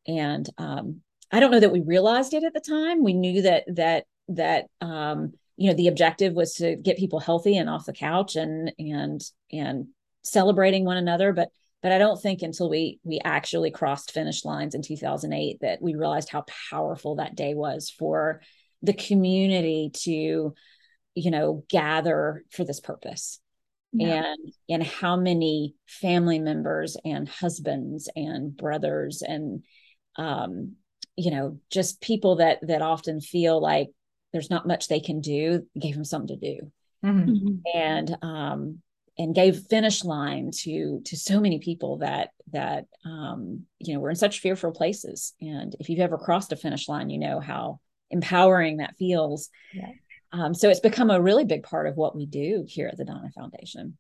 and 0.08 0.50
um, 0.58 1.02
I 1.32 1.40
don't 1.40 1.52
know 1.52 1.60
that 1.60 1.72
we 1.72 1.82
realized 1.82 2.34
it 2.34 2.44
at 2.44 2.54
the 2.54 2.60
time. 2.60 3.04
We 3.04 3.14
knew 3.14 3.42
that 3.44 3.64
that 3.76 4.06
that 4.30 4.66
um, 4.82 5.34
you 5.58 5.70
know 5.70 5.76
the 5.76 5.88
objective 5.88 6.34
was 6.34 6.56
to 6.56 6.76
get 6.76 6.98
people 6.98 7.20
healthy 7.20 7.58
and 7.58 7.70
off 7.70 7.86
the 7.86 7.94
couch 7.94 8.36
and 8.36 8.72
and 8.80 9.22
and 9.52 9.88
celebrating 10.24 10.86
one 10.86 10.98
another, 10.98 11.34
but 11.34 11.50
but 11.82 11.92
I 11.92 11.98
don't 11.98 12.22
think 12.22 12.42
until 12.42 12.70
we 12.70 13.00
we 13.04 13.20
actually 13.24 13.72
crossed 13.72 14.12
finish 14.12 14.46
lines 14.46 14.74
in 14.74 14.82
2008 14.82 15.60
that 15.62 15.82
we 15.82 15.96
realized 15.96 16.30
how 16.30 16.46
powerful 16.72 17.16
that 17.16 17.36
day 17.36 17.54
was 17.54 17.90
for 17.90 18.42
the 18.82 18.94
community 18.94 19.92
to 20.04 20.54
you 21.16 21.32
know 21.32 21.64
gather 21.70 22.44
for 22.52 22.64
this 22.64 22.80
purpose 22.80 23.40
yeah. 23.92 24.24
and 24.24 24.54
and 24.70 24.84
how 24.84 25.16
many 25.16 25.76
family 25.88 26.40
members 26.40 26.98
and 27.06 27.30
husbands 27.30 28.10
and 28.16 28.56
brothers 28.58 29.22
and 29.22 29.64
um 30.18 30.74
you 31.16 31.32
know 31.32 31.60
just 31.70 32.02
people 32.02 32.38
that 32.38 32.60
that 32.66 32.82
often 32.82 33.22
feel 33.22 33.62
like 33.62 33.90
there's 34.34 34.50
not 34.50 34.68
much 34.68 34.88
they 34.88 35.00
can 35.00 35.22
do 35.22 35.66
gave 35.80 35.96
them 35.96 36.04
something 36.04 36.40
to 36.40 36.56
do 36.56 36.72
mm-hmm. 37.06 37.30
mm-hmm. 37.30 37.78
and 37.78 38.18
um 38.22 38.80
and 39.18 39.36
gave 39.36 39.60
finish 39.70 40.04
line 40.04 40.50
to 40.52 41.02
to 41.06 41.16
so 41.16 41.40
many 41.40 41.60
people 41.60 41.98
that 41.98 42.32
that 42.52 42.86
um 43.06 43.62
you 43.80 43.94
know 43.94 44.00
we're 44.00 44.10
in 44.10 44.16
such 44.16 44.40
fearful 44.40 44.72
places 44.72 45.34
and 45.40 45.76
if 45.80 45.90
you've 45.90 46.00
ever 46.00 46.18
crossed 46.18 46.52
a 46.52 46.56
finish 46.56 46.90
line 46.90 47.10
you 47.10 47.20
know 47.20 47.40
how 47.40 47.80
empowering 48.10 48.78
that 48.78 48.96
feels 48.98 49.50
yeah. 49.74 49.90
um, 50.32 50.54
so 50.54 50.70
it's 50.70 50.80
become 50.80 51.10
a 51.10 51.22
really 51.22 51.46
big 51.46 51.64
part 51.64 51.88
of 51.88 51.96
what 51.96 52.16
we 52.16 52.26
do 52.26 52.66
here 52.68 52.88
at 52.88 52.98
the 52.98 53.06
donna 53.06 53.30
foundation 53.36 53.98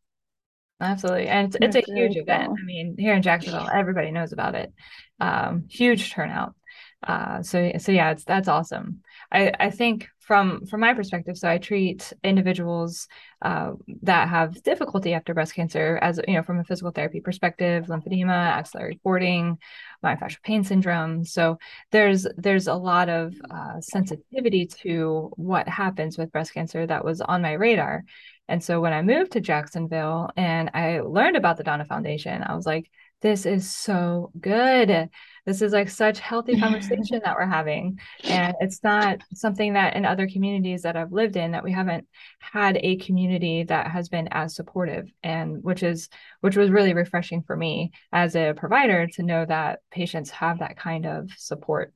absolutely 0.81 1.27
and 1.27 1.55
it's, 1.55 1.77
it's 1.77 1.87
a 1.87 1.93
huge 1.93 2.13
cool. 2.13 2.23
event 2.23 2.51
i 2.59 2.65
mean 2.65 2.95
here 2.97 3.13
in 3.13 3.21
jacksonville 3.21 3.69
everybody 3.73 4.11
knows 4.11 4.33
about 4.33 4.55
it 4.55 4.73
um, 5.19 5.65
huge 5.69 6.11
turnout 6.11 6.53
uh, 7.03 7.43
so 7.43 7.71
so 7.77 7.91
yeah, 7.91 8.11
it's 8.11 8.23
that's 8.23 8.47
awesome. 8.47 9.01
I 9.31 9.51
I 9.59 9.69
think 9.69 10.09
from 10.19 10.65
from 10.65 10.79
my 10.79 10.93
perspective, 10.93 11.37
so 11.37 11.49
I 11.49 11.57
treat 11.57 12.13
individuals 12.23 13.07
uh, 13.41 13.73
that 14.03 14.29
have 14.29 14.63
difficulty 14.63 15.13
after 15.13 15.33
breast 15.33 15.53
cancer 15.53 15.99
as 16.01 16.19
you 16.27 16.35
know 16.35 16.43
from 16.43 16.59
a 16.59 16.63
physical 16.63 16.91
therapy 16.91 17.19
perspective, 17.19 17.87
lymphedema, 17.87 18.29
axillary 18.29 18.99
cording, 19.03 19.57
myofascial 20.03 20.41
pain 20.43 20.63
syndrome. 20.63 21.25
So 21.25 21.57
there's 21.91 22.25
there's 22.37 22.67
a 22.67 22.75
lot 22.75 23.09
of 23.09 23.33
uh, 23.51 23.81
sensitivity 23.81 24.67
to 24.83 25.31
what 25.35 25.67
happens 25.67 26.17
with 26.17 26.31
breast 26.31 26.53
cancer 26.53 26.87
that 26.87 27.03
was 27.03 27.21
on 27.21 27.41
my 27.41 27.53
radar. 27.53 28.03
And 28.47 28.63
so 28.63 28.81
when 28.81 28.93
I 28.93 29.01
moved 29.01 29.31
to 29.33 29.41
Jacksonville 29.41 30.29
and 30.35 30.69
I 30.73 30.99
learned 30.99 31.37
about 31.37 31.57
the 31.57 31.63
Donna 31.63 31.85
Foundation, 31.85 32.43
I 32.43 32.55
was 32.55 32.65
like, 32.65 32.89
this 33.23 33.45
is 33.47 33.73
so 33.73 34.31
good. 34.39 35.09
This 35.45 35.61
is 35.61 35.73
like 35.73 35.89
such 35.89 36.19
healthy 36.19 36.59
conversation 36.59 37.21
that 37.25 37.35
we're 37.35 37.45
having 37.45 37.99
and 38.25 38.53
it's 38.59 38.83
not 38.83 39.19
something 39.33 39.73
that 39.73 39.95
in 39.95 40.05
other 40.05 40.25
communities 40.25 40.83
that 40.83 40.95
i've 40.95 41.11
lived 41.11 41.35
in 41.35 41.51
that 41.51 41.65
we 41.65 41.71
haven't 41.73 42.07
had 42.39 42.77
a 42.77 42.95
community 42.97 43.63
that 43.63 43.87
has 43.87 44.07
been 44.07 44.29
as 44.31 44.55
supportive 44.55 45.09
and 45.21 45.61
which 45.61 45.83
is 45.83 46.07
which 46.39 46.55
was 46.55 46.69
really 46.69 46.93
refreshing 46.93 47.43
for 47.43 47.57
me 47.57 47.91
as 48.13 48.37
a 48.37 48.53
provider 48.55 49.05
to 49.07 49.23
know 49.23 49.45
that 49.45 49.79
patients 49.91 50.29
have 50.29 50.59
that 50.59 50.77
kind 50.77 51.05
of 51.05 51.29
support 51.37 51.93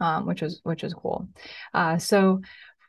um, 0.00 0.26
which 0.26 0.42
is 0.42 0.60
which 0.64 0.84
is 0.84 0.92
cool. 0.92 1.28
Uh, 1.72 1.98
so 1.98 2.40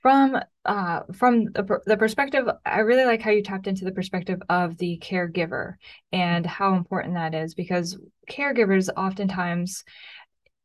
from 0.06 0.40
uh, 0.66 1.00
from 1.14 1.46
the, 1.46 1.80
the 1.88 1.98
perspective 1.98 2.48
i 2.64 2.78
really 2.82 3.06
like 3.06 3.24
how 3.24 3.32
you 3.32 3.42
tapped 3.42 3.66
into 3.66 3.84
the 3.84 3.92
perspective 3.92 4.40
of 4.50 4.78
the 4.78 5.02
caregiver 5.04 5.74
and 6.12 6.46
how 6.46 6.76
important 6.76 7.16
that 7.16 7.34
is 7.34 7.56
because 7.56 7.98
caregivers 8.30 8.88
oftentimes 8.96 9.84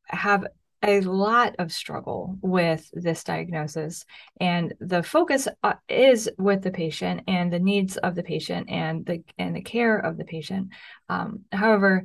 have 0.09 0.45
a 0.83 1.01
lot 1.01 1.57
of 1.59 1.73
struggle 1.73 2.37
with 2.43 2.91
this 2.93 3.25
diagnosis 3.25 4.05
and 4.43 4.75
the 4.79 5.03
focus 5.03 5.49
uh, 5.63 5.73
is 5.89 6.29
with 6.37 6.61
the 6.61 6.71
patient 6.71 7.23
and 7.27 7.51
the 7.51 7.59
needs 7.59 7.97
of 7.97 8.15
the 8.15 8.23
patient 8.23 8.69
and 8.69 9.07
the 9.07 9.23
and 9.39 9.57
the 9.57 9.63
care 9.63 9.99
of 9.99 10.19
the 10.19 10.25
patient. 10.25 10.69
Um, 11.09 11.45
however 11.51 12.05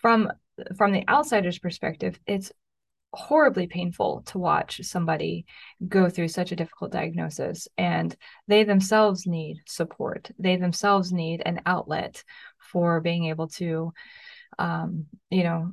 from 0.00 0.30
from 0.76 0.92
the 0.92 1.04
outsider's 1.08 1.58
perspective 1.58 2.18
it's 2.28 2.52
horribly 3.16 3.66
painful 3.66 4.22
to 4.26 4.38
watch 4.38 4.80
somebody 4.82 5.46
go 5.88 6.08
through 6.08 6.28
such 6.28 6.52
a 6.52 6.56
difficult 6.56 6.92
diagnosis 6.92 7.66
and 7.78 8.14
they 8.46 8.62
themselves 8.62 9.26
need 9.26 9.56
support. 9.66 10.30
They 10.38 10.56
themselves 10.56 11.12
need 11.12 11.42
an 11.44 11.62
outlet 11.64 12.22
for 12.58 13.00
being 13.00 13.26
able 13.26 13.48
to 13.48 13.92
um, 14.58 15.06
you 15.30 15.44
know 15.44 15.72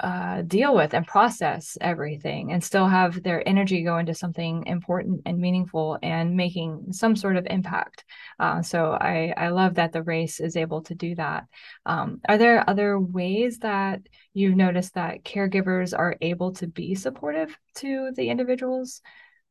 uh, 0.00 0.42
deal 0.42 0.74
with 0.74 0.94
and 0.94 1.06
process 1.06 1.76
everything 1.80 2.52
and 2.52 2.62
still 2.62 2.86
have 2.86 3.22
their 3.22 3.46
energy 3.48 3.82
go 3.82 3.98
into 3.98 4.14
something 4.14 4.66
important 4.66 5.22
and 5.26 5.38
meaningful 5.38 5.98
and 6.02 6.36
making 6.36 6.92
some 6.92 7.16
sort 7.16 7.36
of 7.36 7.46
impact. 7.50 8.04
Uh, 8.38 8.62
so 8.62 8.92
I, 8.92 9.34
I 9.36 9.48
love 9.48 9.74
that 9.74 9.92
the 9.92 10.02
race 10.02 10.40
is 10.40 10.56
able 10.56 10.82
to 10.82 10.94
do 10.94 11.14
that. 11.16 11.44
Um, 11.86 12.20
are 12.28 12.38
there 12.38 12.68
other 12.68 12.98
ways 12.98 13.58
that 13.58 14.00
you've 14.34 14.56
noticed 14.56 14.94
that 14.94 15.24
caregivers 15.24 15.96
are 15.96 16.16
able 16.20 16.52
to 16.54 16.66
be 16.66 16.94
supportive 16.94 17.56
to 17.76 18.12
the 18.14 18.30
individuals? 18.30 19.00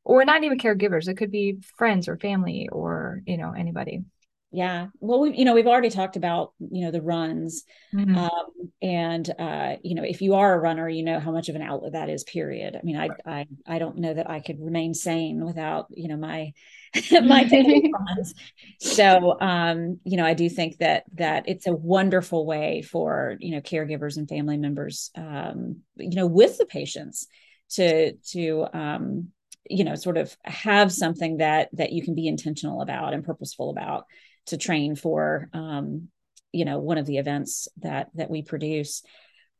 Or 0.04 0.24
not 0.24 0.46
even 0.46 0.58
caregivers, 0.58 1.10
it 1.10 1.18
could 1.18 1.32
be 1.32 1.58
friends 1.75 2.08
or 2.08 2.16
family 2.18 2.70
or, 2.72 3.22
you 3.25 3.36
know, 3.36 3.51
anybody. 3.51 4.04
Yeah. 4.51 4.88
Well, 5.01 5.20
we, 5.20 5.38
you 5.38 5.44
know, 5.44 5.54
we've 5.54 5.68
already 5.68 5.89
talked 5.89 6.16
about, 6.16 6.54
you 6.60 6.86
know, 6.86 6.92
the 6.92 7.01
runs. 7.01 7.63
Mm-hmm. 7.94 8.18
Um, 8.18 8.72
and, 8.82 9.30
uh, 9.38 9.75
you 9.84 9.94
know, 9.94 10.04
if 10.04 10.22
you 10.22 10.36
are 10.36 10.54
a 10.54 10.60
runner, 10.60 10.88
you 10.88 11.04
know 11.04 11.20
how 11.20 11.32
much 11.32 11.50
of 11.50 11.56
an 11.56 11.62
outlet 11.62 11.92
that 11.92 12.10
is, 12.10 12.24
period. 12.24 12.75
I 12.75 12.80
mean, 12.84 12.96
I, 12.96 13.10
I, 13.25 13.46
I 13.68 13.77
don't 13.77 13.98
know 13.98 14.13
that 14.13 14.30
I 14.30 14.39
could 14.39 14.62
remain 14.62 14.94
sane 14.94 15.44
without, 15.44 15.88
you 15.89 16.08
know, 16.08 16.16
my, 16.16 16.54
my 17.12 17.44
runs. 17.94 18.34
So, 18.80 19.38
um, 19.42 20.00
you 20.06 20.16
know, 20.16 20.25
I 20.25 20.34
do 20.34 20.50
think 20.50 20.77
that, 20.77 21.04
that 21.16 21.50
it's 21.50 21.68
a 21.68 21.74
wonderful 21.74 22.46
way 22.46 22.84
for, 22.84 23.36
you 23.39 23.51
know, 23.51 23.62
caregivers 23.62 24.16
and 24.16 24.30
family 24.30 24.58
members, 24.58 25.12
um, 25.16 25.82
you 25.98 26.16
know, 26.16 26.25
with 26.27 26.58
the 26.58 26.66
patients 26.66 27.27
to, 27.72 28.13
to, 28.32 28.66
um, 28.74 29.27
you 29.70 29.84
know 29.84 29.96
sort 29.96 30.16
of 30.16 30.34
have 30.46 30.94
something 30.94 31.38
that 31.39 31.68
that 31.74 31.92
you 31.92 32.01
can 32.01 32.16
be 32.16 32.25
intentional 32.25 32.82
about 32.82 33.13
and 33.13 33.25
purposeful 33.25 33.70
about 33.70 34.06
to 34.48 34.58
train 34.58 34.96
for 34.96 35.50
um, 35.54 36.10
you 36.51 36.66
know 36.66 36.80
one 36.80 36.98
of 36.98 37.06
the 37.06 37.18
events 37.18 37.68
that 37.77 38.10
that 38.16 38.30
we 38.30 38.42
produce. 38.42 39.04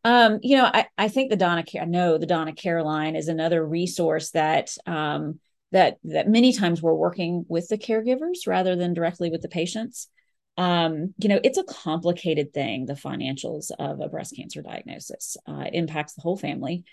Um, 0.04 0.40
you 0.42 0.58
know 0.58 0.66
I, 0.66 0.88
I 0.98 1.08
think 1.10 1.30
the 1.30 1.36
donna 1.36 1.66
i 1.80 1.86
know 1.86 2.18
the 2.18 2.26
donna 2.26 2.54
care 2.54 2.84
line 2.84 3.16
is 3.16 3.28
another 3.28 3.66
resource 3.66 4.32
that 4.32 4.72
um, 4.86 5.40
that 5.72 5.98
that 6.06 6.30
many 6.30 6.54
times 6.54 6.82
we're 6.82 6.94
working 6.94 7.46
with 7.48 7.68
the 7.68 7.78
caregivers 7.78 8.48
rather 8.48 8.76
than 8.76 8.94
directly 8.94 9.30
with 9.30 9.42
the 9.42 9.50
patients. 9.50 10.08
Um, 10.58 11.14
you 11.20 11.30
know 11.30 11.40
it's 11.44 11.58
a 11.58 11.64
complicated 11.64 12.54
thing 12.54 12.86
the 12.86 12.94
financials 12.94 13.70
of 13.78 14.00
a 14.00 14.10
breast 14.10 14.36
cancer 14.36 14.62
diagnosis. 14.62 15.38
Uh, 15.46 15.66
impacts 15.72 16.14
the 16.14 16.22
whole 16.22 16.38
family. 16.38 16.84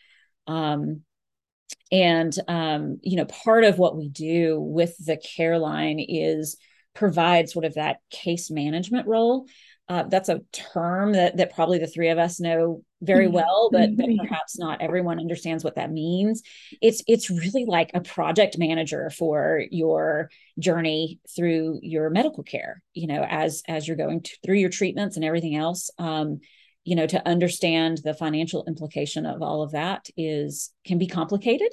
Um, 0.46 1.02
and 1.90 2.36
um, 2.48 2.98
you 3.02 3.16
know 3.16 3.26
part 3.26 3.64
of 3.64 3.78
what 3.78 3.96
we 3.96 4.08
do 4.08 4.58
with 4.58 4.96
the 5.04 5.16
care 5.16 5.58
line 5.58 6.00
is 6.00 6.56
provide 6.94 7.48
sort 7.48 7.64
of 7.64 7.74
that 7.74 7.98
case 8.10 8.50
management 8.50 9.06
role. 9.06 9.46
Uh, 9.86 10.04
that's 10.04 10.30
a 10.30 10.40
term 10.50 11.12
that 11.12 11.36
that 11.36 11.54
probably 11.54 11.78
the 11.78 11.86
three 11.86 12.08
of 12.08 12.16
us 12.16 12.40
know 12.40 12.82
very 13.02 13.26
mm-hmm. 13.26 13.34
well, 13.34 13.68
but, 13.70 13.94
but 13.96 14.06
mm-hmm. 14.06 14.26
perhaps 14.26 14.58
not 14.58 14.80
everyone 14.80 15.20
understands 15.20 15.62
what 15.62 15.74
that 15.74 15.92
means. 15.92 16.42
It's 16.80 17.02
it's 17.06 17.28
really 17.28 17.66
like 17.66 17.90
a 17.92 18.00
project 18.00 18.56
manager 18.58 19.10
for 19.10 19.62
your 19.70 20.30
journey 20.58 21.20
through 21.36 21.80
your 21.82 22.08
medical 22.08 22.42
care. 22.42 22.82
You 22.94 23.08
know, 23.08 23.26
as 23.28 23.62
as 23.68 23.86
you're 23.86 23.98
going 23.98 24.22
to, 24.22 24.36
through 24.42 24.56
your 24.56 24.70
treatments 24.70 25.16
and 25.16 25.24
everything 25.24 25.54
else. 25.54 25.90
Um, 25.98 26.40
you 26.84 26.96
know, 26.96 27.06
to 27.06 27.26
understand 27.26 28.00
the 28.04 28.12
financial 28.12 28.64
implication 28.68 29.24
of 29.24 29.42
all 29.42 29.62
of 29.62 29.72
that 29.72 30.06
is 30.18 30.70
can 30.86 30.98
be 30.98 31.06
complicated. 31.06 31.72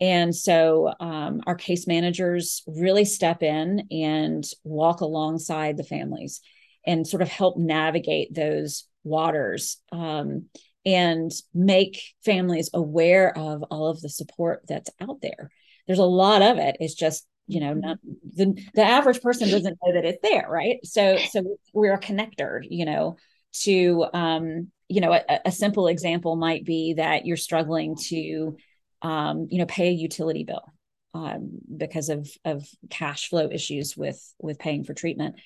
And 0.00 0.34
so 0.34 0.92
um, 1.00 1.40
our 1.46 1.54
case 1.54 1.86
managers 1.86 2.62
really 2.66 3.04
step 3.04 3.42
in 3.42 3.86
and 3.90 4.44
walk 4.64 5.00
alongside 5.00 5.76
the 5.76 5.84
families 5.84 6.40
and 6.86 7.06
sort 7.06 7.22
of 7.22 7.28
help 7.28 7.56
navigate 7.56 8.34
those 8.34 8.84
waters 9.04 9.78
um, 9.92 10.46
and 10.84 11.30
make 11.54 12.02
families 12.24 12.70
aware 12.74 13.36
of 13.36 13.62
all 13.64 13.88
of 13.88 14.00
the 14.00 14.08
support 14.08 14.62
that's 14.68 14.90
out 15.00 15.20
there. 15.22 15.50
There's 15.86 15.98
a 15.98 16.04
lot 16.04 16.42
of 16.42 16.58
it. 16.58 16.76
It's 16.80 16.94
just 16.94 17.26
you 17.46 17.60
know 17.60 17.74
not 17.74 17.98
the, 18.34 18.58
the 18.74 18.82
average 18.82 19.20
person 19.20 19.50
doesn't 19.50 19.78
know 19.84 19.92
that 19.92 20.06
it's 20.06 20.22
there 20.22 20.46
right 20.48 20.78
so 20.82 21.18
so 21.30 21.58
we're 21.74 21.92
a 21.92 22.00
connector 22.00 22.60
you 22.62 22.86
know 22.86 23.16
to 23.52 24.06
um 24.14 24.68
you 24.88 25.02
know 25.02 25.12
a, 25.12 25.40
a 25.44 25.52
simple 25.52 25.86
example 25.88 26.36
might 26.36 26.64
be 26.64 26.94
that 26.94 27.26
you're 27.26 27.36
struggling 27.36 27.96
to 27.96 28.56
um, 29.02 29.48
you 29.50 29.58
know, 29.58 29.66
pay 29.66 29.88
a 29.88 29.92
utility 29.92 30.44
bill 30.44 30.72
um, 31.14 31.58
because 31.76 32.08
of 32.08 32.28
of 32.44 32.66
cash 32.90 33.28
flow 33.28 33.48
issues 33.50 33.96
with 33.96 34.20
with 34.38 34.58
paying 34.58 34.84
for 34.84 34.94
treatment. 34.94 35.36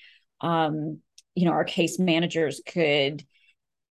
Um, 0.41 0.99
you 1.35 1.45
know, 1.45 1.51
our 1.51 1.63
case 1.63 1.99
managers 1.99 2.61
could 2.65 3.23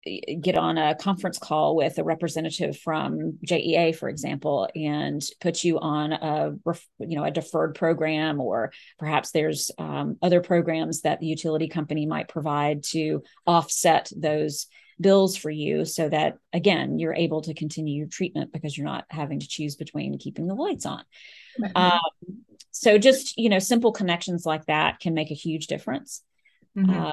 eh, 0.06 0.34
get 0.40 0.58
on 0.58 0.76
a 0.76 0.96
conference 0.96 1.38
call 1.38 1.76
with 1.76 1.98
a 1.98 2.04
representative 2.04 2.76
from 2.78 3.38
JEA, 3.46 3.94
for 3.94 4.08
example, 4.08 4.68
and 4.74 5.22
put 5.40 5.64
you 5.64 5.78
on 5.78 6.12
a 6.12 6.52
you 6.98 7.16
know 7.16 7.24
a 7.24 7.30
deferred 7.30 7.74
program, 7.74 8.40
or 8.40 8.72
perhaps 8.98 9.30
there's 9.30 9.70
um, 9.78 10.16
other 10.20 10.40
programs 10.40 11.02
that 11.02 11.20
the 11.20 11.26
utility 11.26 11.68
company 11.68 12.06
might 12.06 12.28
provide 12.28 12.82
to 12.90 13.22
offset 13.46 14.10
those 14.16 14.66
bills 15.00 15.36
for 15.36 15.50
you 15.50 15.84
so 15.84 16.08
that 16.08 16.38
again 16.52 16.98
you're 16.98 17.14
able 17.14 17.40
to 17.42 17.54
continue 17.54 17.98
your 17.98 18.08
treatment 18.08 18.52
because 18.52 18.76
you're 18.76 18.86
not 18.86 19.04
having 19.10 19.40
to 19.40 19.48
choose 19.48 19.76
between 19.76 20.18
keeping 20.18 20.46
the 20.46 20.54
lights 20.54 20.86
on 20.86 21.04
mm-hmm. 21.60 21.76
um, 21.76 22.00
so 22.70 22.98
just 22.98 23.38
you 23.38 23.48
know 23.48 23.58
simple 23.58 23.92
connections 23.92 24.44
like 24.44 24.66
that 24.66 25.00
can 25.00 25.14
make 25.14 25.30
a 25.30 25.34
huge 25.34 25.66
difference 25.66 26.22
mm-hmm. 26.76 26.90
uh, 26.90 27.12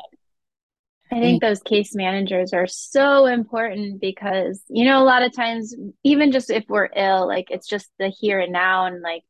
I 1.12 1.20
think 1.20 1.42
those 1.42 1.62
case 1.62 1.94
managers 1.94 2.51
are 2.51 2.65
so 2.65 3.27
important 3.27 4.01
because, 4.01 4.62
you 4.68 4.86
know, 4.86 5.01
a 5.01 5.06
lot 5.06 5.22
of 5.22 5.34
times, 5.34 5.75
even 6.04 6.32
just 6.32 6.50
if 6.50 6.65
we're 6.68 6.89
ill, 6.96 7.27
like 7.27 7.51
it's 7.51 7.68
just 7.68 7.89
the 8.00 8.10
here 8.10 8.39
and 8.39 8.51
now 8.51 8.88
and 8.88 9.01
like 9.01 9.24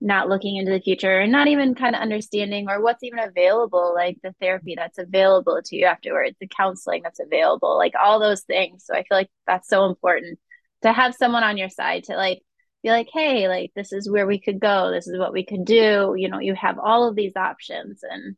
not 0.00 0.28
looking 0.28 0.56
into 0.56 0.70
the 0.70 0.80
future 0.80 1.18
and 1.18 1.32
not 1.32 1.48
even 1.48 1.74
kind 1.74 1.96
of 1.96 2.02
understanding 2.02 2.68
or 2.68 2.80
what's 2.80 3.02
even 3.02 3.18
available 3.18 3.92
like 3.96 4.16
the 4.22 4.32
therapy 4.40 4.74
that's 4.76 4.98
available 4.98 5.60
to 5.64 5.76
you 5.76 5.86
afterwards 5.86 6.36
the 6.40 6.46
counseling 6.46 7.02
that's 7.02 7.18
available 7.18 7.76
like 7.76 7.94
all 8.00 8.20
those 8.20 8.42
things. 8.42 8.84
So 8.84 8.94
i 8.94 8.98
feel 8.98 9.18
like 9.18 9.30
that's 9.46 9.68
so 9.68 9.86
important 9.86 10.38
to 10.82 10.92
have 10.92 11.14
someone 11.14 11.42
on 11.42 11.56
your 11.56 11.68
side 11.68 12.04
to 12.04 12.16
like 12.16 12.40
be 12.82 12.90
like 12.90 13.08
hey 13.12 13.48
like 13.48 13.72
this 13.74 13.92
is 13.92 14.08
where 14.08 14.26
we 14.26 14.38
could 14.38 14.60
go. 14.60 14.90
This 14.92 15.08
is 15.08 15.18
what 15.18 15.32
we 15.32 15.44
could 15.44 15.64
do. 15.64 16.14
You 16.16 16.28
know 16.28 16.38
you 16.38 16.54
have 16.54 16.78
all 16.78 17.08
of 17.08 17.16
these 17.16 17.34
options 17.34 18.00
and 18.08 18.36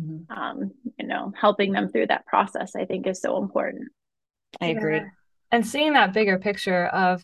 mm-hmm. 0.00 0.32
um 0.32 0.70
you 0.98 1.06
know 1.06 1.32
helping 1.38 1.72
them 1.72 1.90
through 1.90 2.06
that 2.06 2.26
process 2.26 2.74
i 2.74 2.86
think 2.86 3.06
is 3.06 3.20
so 3.20 3.42
important. 3.42 3.90
I 4.62 4.68
agree. 4.68 4.96
Yeah. 4.96 5.08
and 5.50 5.66
seeing 5.66 5.92
that 5.92 6.14
bigger 6.14 6.38
picture 6.38 6.86
of 6.86 7.22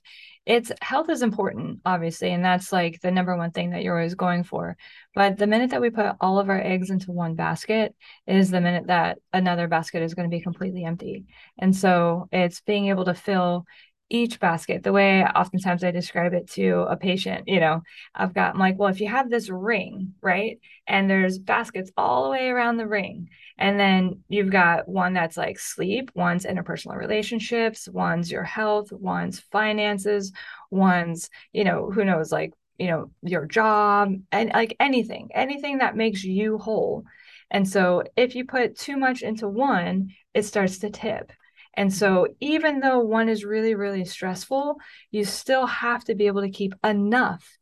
it's 0.48 0.72
health 0.80 1.10
is 1.10 1.20
important 1.20 1.78
obviously 1.84 2.32
and 2.32 2.42
that's 2.42 2.72
like 2.72 2.98
the 3.02 3.10
number 3.10 3.36
one 3.36 3.50
thing 3.50 3.70
that 3.70 3.82
you're 3.82 3.96
always 3.96 4.14
going 4.14 4.42
for 4.42 4.76
but 5.14 5.36
the 5.36 5.46
minute 5.46 5.70
that 5.70 5.80
we 5.80 5.90
put 5.90 6.16
all 6.22 6.38
of 6.38 6.48
our 6.48 6.60
eggs 6.60 6.88
into 6.88 7.12
one 7.12 7.34
basket 7.34 7.94
is 8.26 8.50
the 8.50 8.60
minute 8.60 8.86
that 8.86 9.18
another 9.34 9.68
basket 9.68 10.02
is 10.02 10.14
going 10.14 10.28
to 10.28 10.34
be 10.34 10.42
completely 10.42 10.84
empty 10.84 11.26
and 11.58 11.76
so 11.76 12.28
it's 12.32 12.62
being 12.62 12.88
able 12.88 13.04
to 13.04 13.12
fill 13.12 13.66
each 14.10 14.40
basket 14.40 14.82
the 14.82 14.92
way 14.92 15.24
oftentimes 15.24 15.84
i 15.84 15.90
describe 15.90 16.32
it 16.32 16.48
to 16.50 16.86
a 16.88 16.96
patient 16.96 17.46
you 17.46 17.60
know 17.60 17.82
i've 18.14 18.34
got 18.34 18.54
I'm 18.54 18.60
like 18.60 18.78
well 18.78 18.88
if 18.88 19.00
you 19.00 19.08
have 19.08 19.28
this 19.28 19.50
ring 19.50 20.14
right? 20.22 20.58
And 20.86 21.08
there's 21.08 21.38
baskets 21.38 21.90
all 21.96 22.24
the 22.24 22.30
way 22.30 22.48
around 22.48 22.76
the 22.76 22.86
ring. 22.86 23.28
And 23.56 23.78
then 23.78 24.20
you've 24.28 24.50
got 24.50 24.88
one 24.88 25.14
that's 25.14 25.36
like 25.36 25.58
sleep 25.58 26.10
one's 26.14 26.44
interpersonal 26.44 26.96
relationships 26.96 27.88
one's 27.88 28.30
your 28.30 28.44
health 28.44 28.92
one's 28.92 29.40
finances 29.40 30.32
one's 30.70 31.30
you 31.52 31.64
know 31.64 31.90
who 31.90 32.04
knows 32.04 32.30
like 32.30 32.52
you 32.78 32.86
know 32.86 33.10
your 33.22 33.46
job 33.46 34.12
and 34.32 34.50
like 34.54 34.76
anything 34.80 35.30
anything 35.34 35.78
that 35.78 35.96
makes 35.96 36.24
you 36.24 36.58
whole. 36.58 37.04
And 37.50 37.66
so 37.66 38.04
if 38.16 38.34
you 38.34 38.44
put 38.44 38.78
too 38.78 38.96
much 38.96 39.22
into 39.22 39.48
one 39.48 40.10
it 40.34 40.42
starts 40.42 40.78
to 40.78 40.90
tip 40.90 41.32
and 41.78 41.94
so, 41.94 42.26
even 42.40 42.80
though 42.80 42.98
one 42.98 43.28
is 43.28 43.44
really, 43.44 43.76
really 43.76 44.04
stressful, 44.04 44.78
you 45.12 45.24
still 45.24 45.64
have 45.64 46.02
to 46.06 46.16
be 46.16 46.26
able 46.26 46.40
to 46.40 46.50
keep 46.50 46.74
enough 46.82 47.56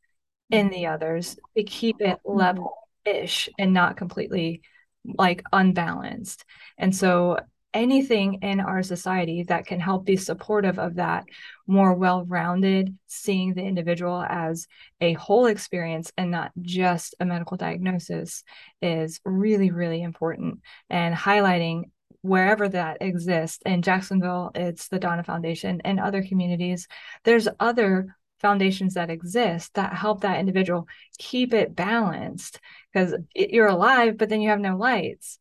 in 0.49 0.71
the 0.71 0.87
others 0.87 1.37
to 1.55 1.63
keep 1.63 2.01
it 2.01 2.19
mm-hmm. 2.27 2.39
level 2.39 2.79
ish 3.05 3.51
and 3.59 3.75
not 3.75 3.99
completely 3.99 4.63
like 5.05 5.43
unbalanced. 5.53 6.47
And 6.79 6.97
so, 6.97 7.41
anything 7.75 8.39
in 8.41 8.59
our 8.59 8.83
society 8.83 9.43
that 9.43 9.67
can 9.67 9.81
help 9.81 10.07
be 10.07 10.17
supportive 10.17 10.79
of 10.79 10.95
that 10.95 11.27
more 11.67 11.93
well-rounded 11.93 12.97
seeing 13.09 13.53
the 13.53 13.63
individual 13.63 14.25
as 14.27 14.67
a 15.03 15.13
whole 15.13 15.45
experience 15.45 16.11
and 16.17 16.31
not 16.31 16.53
just 16.63 17.15
a 17.21 17.27
medical 17.27 17.59
diagnosis 17.59 18.45
is 18.81 19.21
really 19.27 19.71
really 19.73 20.01
important 20.01 20.61
and 20.89 21.15
highlighting 21.15 21.83
wherever 22.23 22.69
that 22.69 22.99
exists. 23.01 23.61
In 23.67 23.83
jacksonville 23.83 24.51
it's 24.55 24.89
the 24.89 24.99
donna 24.99 25.23
foundation. 25.23 25.81
And 25.85 26.01
other 26.01 26.23
communities 26.23 26.89
there's 27.25 27.49
other 27.61 28.17
foundations 28.41 28.95
that 28.95 29.11
exist 29.11 29.75
that 29.75 29.95
help 29.95 30.21
that 30.21 30.39
individual 30.39 30.87
keep 31.19 31.55
it 31.55 31.75
balanced 31.75 32.61
because 32.93 33.15
you're 33.35 33.67
alive 33.67 34.19
but 34.19 34.29
then 34.29 34.41
you 34.41 34.51
have 34.51 34.61
no 34.61 34.77
lights. 34.77 35.39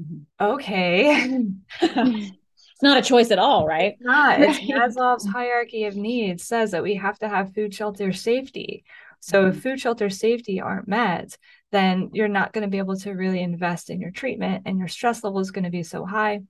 Mm-hmm. 0.00 0.44
okay. 0.44 2.30
It's 2.82 2.88
not 2.88 2.98
a 2.98 3.02
choice 3.02 3.30
at 3.30 3.38
all 3.38 3.64
right? 3.64 3.92
It's 3.92 4.02
not. 4.02 4.40
It's 4.40 4.58
maslow's 4.98 5.24
hierarchy 5.24 5.84
of 5.84 5.94
needs 5.94 6.42
says 6.42 6.72
that 6.72 6.82
we 6.82 6.96
have 6.96 7.16
to 7.20 7.28
have 7.28 7.54
food 7.54 7.72
shelter 7.72 8.12
safety. 8.12 8.82
So 9.20 9.44
mm-hmm. 9.44 9.56
if 9.56 9.62
food 9.62 9.78
shelter 9.78 10.10
safety 10.10 10.60
aren't 10.60 10.88
met 10.88 11.38
then 11.72 12.10
you're 12.12 12.28
not 12.28 12.52
going 12.52 12.62
to 12.62 12.70
be 12.70 12.78
able 12.78 12.96
to 12.96 13.12
really 13.12 13.42
invest 13.42 13.90
in 13.90 14.00
your 14.00 14.10
treatment 14.10 14.62
and 14.66 14.78
your 14.78 14.88
stress 14.88 15.24
level 15.24 15.40
is 15.40 15.50
going 15.50 15.64
to 15.64 15.70
be 15.70 15.82
so 15.82 16.04
high 16.04 16.40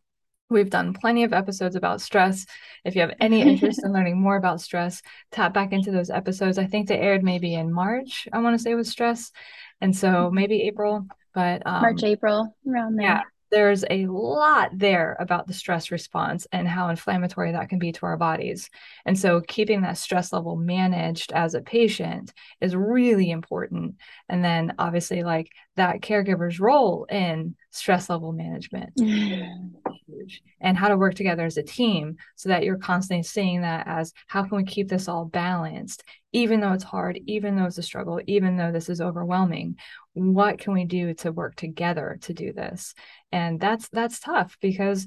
We've 0.52 0.71
done 0.71 0.93
plenty 0.93 1.25
of 1.25 1.33
episodes 1.33 1.76
about 1.76 2.02
stress. 2.02 2.45
If 2.85 2.95
you 2.95 3.00
have 3.00 3.14
any 3.21 3.41
interest 3.41 3.81
in 3.83 3.93
learning 3.95 4.21
more 4.21 4.37
about 4.37 4.61
stress, 4.61 5.02
tap 5.31 5.55
back 5.55 5.73
into 5.73 5.91
those 5.91 6.11
episodes. 6.11 6.59
I 6.59 6.67
think 6.67 6.88
they 6.88 6.99
aired 6.99 7.25
maybe 7.25 7.55
in 7.55 7.73
March, 7.73 8.29
I 8.33 8.38
want 8.38 8.57
to 8.57 8.62
say 8.62 8.75
with 8.75 8.87
stress. 8.87 9.33
And 9.81 9.97
so 9.97 10.09
mm-hmm. 10.09 10.35
maybe 10.35 10.62
April, 10.62 11.07
but 11.35 11.67
um, 11.67 11.81
March, 11.81 12.02
April, 12.02 12.55
around 12.69 12.97
there. 12.97 13.07
Yeah 13.07 13.23
there's 13.52 13.85
a 13.90 14.06
lot 14.06 14.71
there 14.73 15.16
about 15.21 15.47
the 15.47 15.52
stress 15.52 15.90
response 15.90 16.47
and 16.52 16.66
how 16.66 16.88
inflammatory 16.88 17.52
that 17.52 17.68
can 17.68 17.78
be 17.78 17.92
to 17.92 18.06
our 18.06 18.16
bodies. 18.16 18.71
And 19.04 19.16
so, 19.16 19.42
keeping 19.42 19.82
that 19.82 19.99
stress 19.99 20.32
level 20.32 20.56
managed 20.56 21.32
as 21.32 21.54
a 21.54 21.61
patient 21.61 22.32
is 22.61 22.75
really 22.75 23.30
important. 23.30 23.97
And 24.28 24.42
then, 24.42 24.75
obviously, 24.78 25.23
like 25.23 25.50
that 25.76 26.00
caregiver's 26.00 26.59
role 26.59 27.04
in 27.11 27.54
stress 27.71 28.11
level 28.11 28.32
management 28.32 28.94
mm. 28.97 29.71
huge 30.06 30.42
and 30.61 30.76
how 30.76 30.88
to 30.88 30.97
work 30.97 31.14
together 31.14 31.47
as 31.47 31.56
a 31.56 31.62
team 31.62 32.16
so 32.37 32.50
that 32.50 32.64
you're 32.64 32.76
constantly 32.76 33.23
seeing 33.23 33.62
that 33.62 33.87
as 33.87 34.12
how 34.26 34.42
can 34.42 34.59
we 34.59 34.64
keep 34.64 34.88
this 34.88 35.09
all 35.09 35.25
balanced 35.25 36.02
even 36.32 36.61
though 36.61 36.73
it's 36.73 36.85
hard 36.85 37.18
even 37.26 37.56
though 37.56 37.64
it's 37.64 37.78
a 37.78 37.82
struggle 37.82 38.21
even 38.26 38.56
though 38.56 38.71
this 38.71 38.90
is 38.90 39.00
overwhelming 39.00 39.75
what 40.14 40.59
can 40.59 40.75
we 40.75 40.85
do 40.85 41.14
to 41.14 41.33
work 41.33 41.57
together 41.57 42.19
to 42.23 42.35
do 42.35 42.52
this? 42.52 42.95
And 43.31 43.59
that's 43.59 43.88
that's 43.88 44.21
tough 44.21 44.59
because 44.61 45.07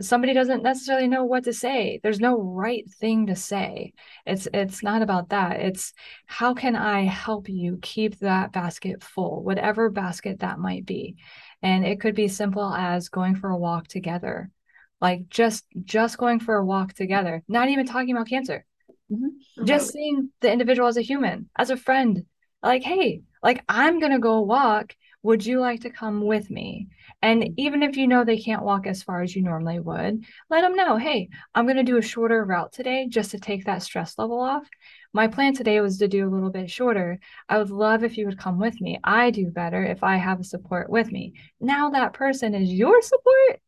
somebody 0.00 0.32
doesn't 0.32 0.62
necessarily 0.62 1.08
know 1.08 1.24
what 1.24 1.44
to 1.44 1.52
say. 1.52 2.00
There's 2.02 2.20
no 2.20 2.40
right 2.40 2.84
thing 3.00 3.26
to 3.26 3.36
say. 3.36 3.92
It's 4.26 4.46
it's 4.52 4.82
not 4.82 5.02
about 5.02 5.30
that. 5.30 5.60
It's 5.60 5.92
how 6.26 6.54
can 6.54 6.76
i 6.76 7.02
help 7.04 7.48
you 7.48 7.78
keep 7.82 8.18
that 8.18 8.52
basket 8.52 9.02
full 9.02 9.42
whatever 9.42 9.90
basket 9.90 10.40
that 10.40 10.58
might 10.58 10.86
be? 10.86 11.16
And 11.62 11.84
it 11.84 12.00
could 12.00 12.14
be 12.14 12.28
simple 12.28 12.72
as 12.72 13.08
going 13.08 13.36
for 13.36 13.50
a 13.50 13.58
walk 13.58 13.88
together. 13.88 14.50
Like 15.00 15.28
just 15.28 15.64
just 15.84 16.18
going 16.18 16.40
for 16.40 16.56
a 16.56 16.64
walk 16.64 16.94
together 16.94 17.42
not 17.48 17.68
even 17.68 17.86
talking 17.86 18.14
about 18.14 18.28
cancer. 18.28 18.64
Mm-hmm. 19.12 19.66
just 19.66 19.92
seeing 19.92 20.30
the 20.40 20.50
individual 20.50 20.88
as 20.88 20.96
a 20.96 21.02
human 21.02 21.50
as 21.56 21.70
a 21.70 21.76
friend. 21.76 22.24
Like 22.62 22.82
hey 22.82 23.22
like 23.44 23.62
i'm 23.68 24.00
going 24.00 24.12
to 24.12 24.18
go 24.18 24.40
walk 24.40 24.96
would 25.22 25.46
you 25.46 25.60
like 25.60 25.80
to 25.82 25.90
come 25.90 26.26
with 26.26 26.50
me 26.50 26.88
and 27.22 27.42
mm. 27.44 27.54
even 27.56 27.84
if 27.84 27.96
you 27.96 28.08
know 28.08 28.24
they 28.24 28.38
can't 28.38 28.64
walk 28.64 28.88
as 28.88 29.04
far 29.04 29.22
as 29.22 29.36
you 29.36 29.42
normally 29.42 29.78
would 29.78 30.24
let 30.50 30.62
them 30.62 30.74
know 30.74 30.96
hey 30.96 31.28
i'm 31.54 31.66
going 31.66 31.76
to 31.76 31.84
do 31.84 31.98
a 31.98 32.02
shorter 32.02 32.44
route 32.44 32.72
today 32.72 33.06
just 33.08 33.30
to 33.30 33.38
take 33.38 33.64
that 33.64 33.82
stress 33.84 34.18
level 34.18 34.40
off 34.40 34.68
my 35.14 35.28
plan 35.28 35.54
today 35.54 35.80
was 35.80 35.98
to 35.98 36.08
do 36.08 36.26
a 36.26 36.28
little 36.28 36.50
bit 36.50 36.68
shorter. 36.68 37.20
I 37.48 37.58
would 37.58 37.70
love 37.70 38.02
if 38.02 38.18
you 38.18 38.26
would 38.26 38.36
come 38.36 38.58
with 38.58 38.80
me. 38.80 38.98
I 39.04 39.30
do 39.30 39.46
better 39.46 39.82
if 39.84 40.02
I 40.02 40.16
have 40.16 40.40
a 40.40 40.44
support 40.44 40.90
with 40.90 41.10
me. 41.10 41.34
Now 41.60 41.90
that 41.90 42.14
person 42.14 42.52
is 42.52 42.68
your 42.68 43.00
support. 43.00 43.60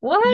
What? 0.00 0.24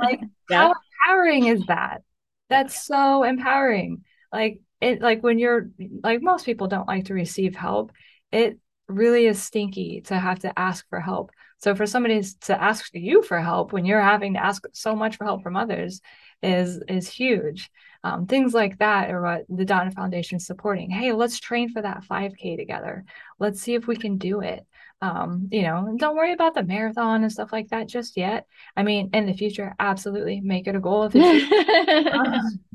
like 0.00 0.20
yeah. 0.50 0.68
how 0.68 0.74
empowering 1.04 1.44
is 1.44 1.62
that? 1.66 2.02
That's 2.48 2.86
so 2.86 3.22
empowering. 3.22 4.02
Like 4.32 4.60
it 4.80 5.02
like 5.02 5.22
when 5.22 5.38
you're 5.38 5.68
like 6.02 6.22
most 6.22 6.46
people 6.46 6.68
don't 6.68 6.88
like 6.88 7.04
to 7.06 7.14
receive 7.14 7.54
help. 7.54 7.92
It 8.32 8.58
really 8.88 9.26
is 9.26 9.42
stinky 9.42 10.02
to 10.02 10.18
have 10.18 10.40
to 10.40 10.58
ask 10.58 10.88
for 10.88 11.00
help. 11.00 11.30
So 11.58 11.74
for 11.74 11.86
somebody 11.86 12.20
to 12.42 12.60
ask 12.60 12.90
you 12.92 13.22
for 13.22 13.40
help 13.40 13.72
when 13.72 13.84
you're 13.84 14.00
having 14.00 14.34
to 14.34 14.44
ask 14.44 14.64
so 14.72 14.96
much 14.96 15.16
for 15.16 15.24
help 15.24 15.42
from 15.42 15.56
others 15.56 16.00
is 16.42 16.82
is 16.88 17.08
huge. 17.08 17.70
Um, 18.04 18.26
things 18.26 18.52
like 18.52 18.78
that 18.78 19.10
are 19.10 19.22
what 19.22 19.44
the 19.48 19.64
Donna 19.64 19.92
Foundation 19.92 20.38
is 20.38 20.46
supporting. 20.46 20.90
Hey, 20.90 21.12
let's 21.12 21.38
train 21.38 21.68
for 21.68 21.80
that 21.80 22.02
5K 22.04 22.56
together. 22.56 23.04
Let's 23.38 23.60
see 23.60 23.74
if 23.74 23.86
we 23.86 23.94
can 23.94 24.18
do 24.18 24.40
it. 24.40 24.66
Um, 25.00 25.48
you 25.52 25.62
know, 25.62 25.94
don't 25.96 26.16
worry 26.16 26.32
about 26.32 26.54
the 26.54 26.64
marathon 26.64 27.22
and 27.22 27.32
stuff 27.32 27.52
like 27.52 27.68
that 27.68 27.88
just 27.88 28.16
yet. 28.16 28.46
I 28.76 28.82
mean, 28.82 29.10
in 29.12 29.26
the 29.26 29.34
future, 29.34 29.74
absolutely 29.78 30.40
make 30.40 30.66
it 30.66 30.74
a 30.74 30.80
goal. 30.80 31.04
If 31.04 31.12
it's, 31.14 32.12
um, 32.12 32.60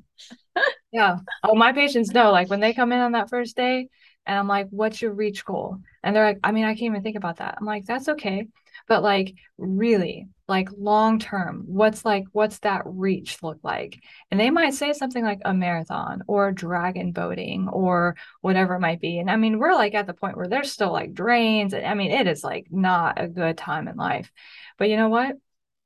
yeah. 0.92 1.18
Oh, 1.44 1.56
my 1.56 1.74
patients 1.74 2.12
know, 2.14 2.32
like 2.32 2.50
when 2.50 2.60
they 2.60 2.74
come 2.74 2.92
in 2.92 3.00
on 3.00 3.14
that 3.14 3.30
first 3.30 3.56
day, 3.56 3.90
and 4.28 4.38
I'm 4.38 4.48
like, 4.48 4.68
what's 4.70 5.02
your 5.02 5.14
reach 5.14 5.46
goal? 5.46 5.80
And 6.04 6.16
they're 6.16 6.26
like, 6.26 6.40
I 6.44 6.52
mean, 6.52 6.66
I 6.66 6.74
can't 6.74 6.84
even 6.84 7.02
think 7.02 7.16
about 7.16 7.38
that. 7.38 7.56
I'm 7.58 7.66
like, 7.66 7.86
that's 7.86 8.10
okay. 8.10 8.48
But 8.88 9.02
like, 9.02 9.34
really, 9.58 10.28
like 10.48 10.70
long 10.78 11.18
term, 11.18 11.64
what's 11.66 12.06
like, 12.06 12.26
what's 12.34 12.60
that 12.60 12.84
reach 12.86 13.42
look 13.42 13.60
like? 13.64 14.00
And 14.30 14.40
they 14.40 14.50
might 14.50 14.74
say 14.74 14.94
something 14.94 15.24
like 15.24 15.40
a 15.46 15.54
marathon 15.54 16.24
or 16.28 16.52
dragon 16.52 17.14
boating 17.14 17.70
or 17.70 18.16
whatever 18.42 18.76
it 18.76 18.82
might 18.82 19.02
be. 19.02 19.20
And 19.20 19.32
I 19.32 19.38
mean, 19.38 19.60
we're 19.60 19.74
like 19.74 19.96
at 19.96 20.08
the 20.08 20.14
point 20.14 20.38
where 20.38 20.48
there's 20.48 20.72
still 20.72 20.92
like 20.92 21.14
drains. 21.14 21.74
And 21.74 21.86
I 21.86 21.94
mean, 21.94 22.12
it 22.12 22.28
is 22.28 22.44
like 22.44 22.68
not 22.70 23.22
a 23.22 23.28
good 23.28 23.58
time 23.58 23.88
in 23.88 23.96
life. 23.96 24.32
But 24.78 24.90
you 24.90 24.98
know 24.98 25.10
what? 25.10 25.36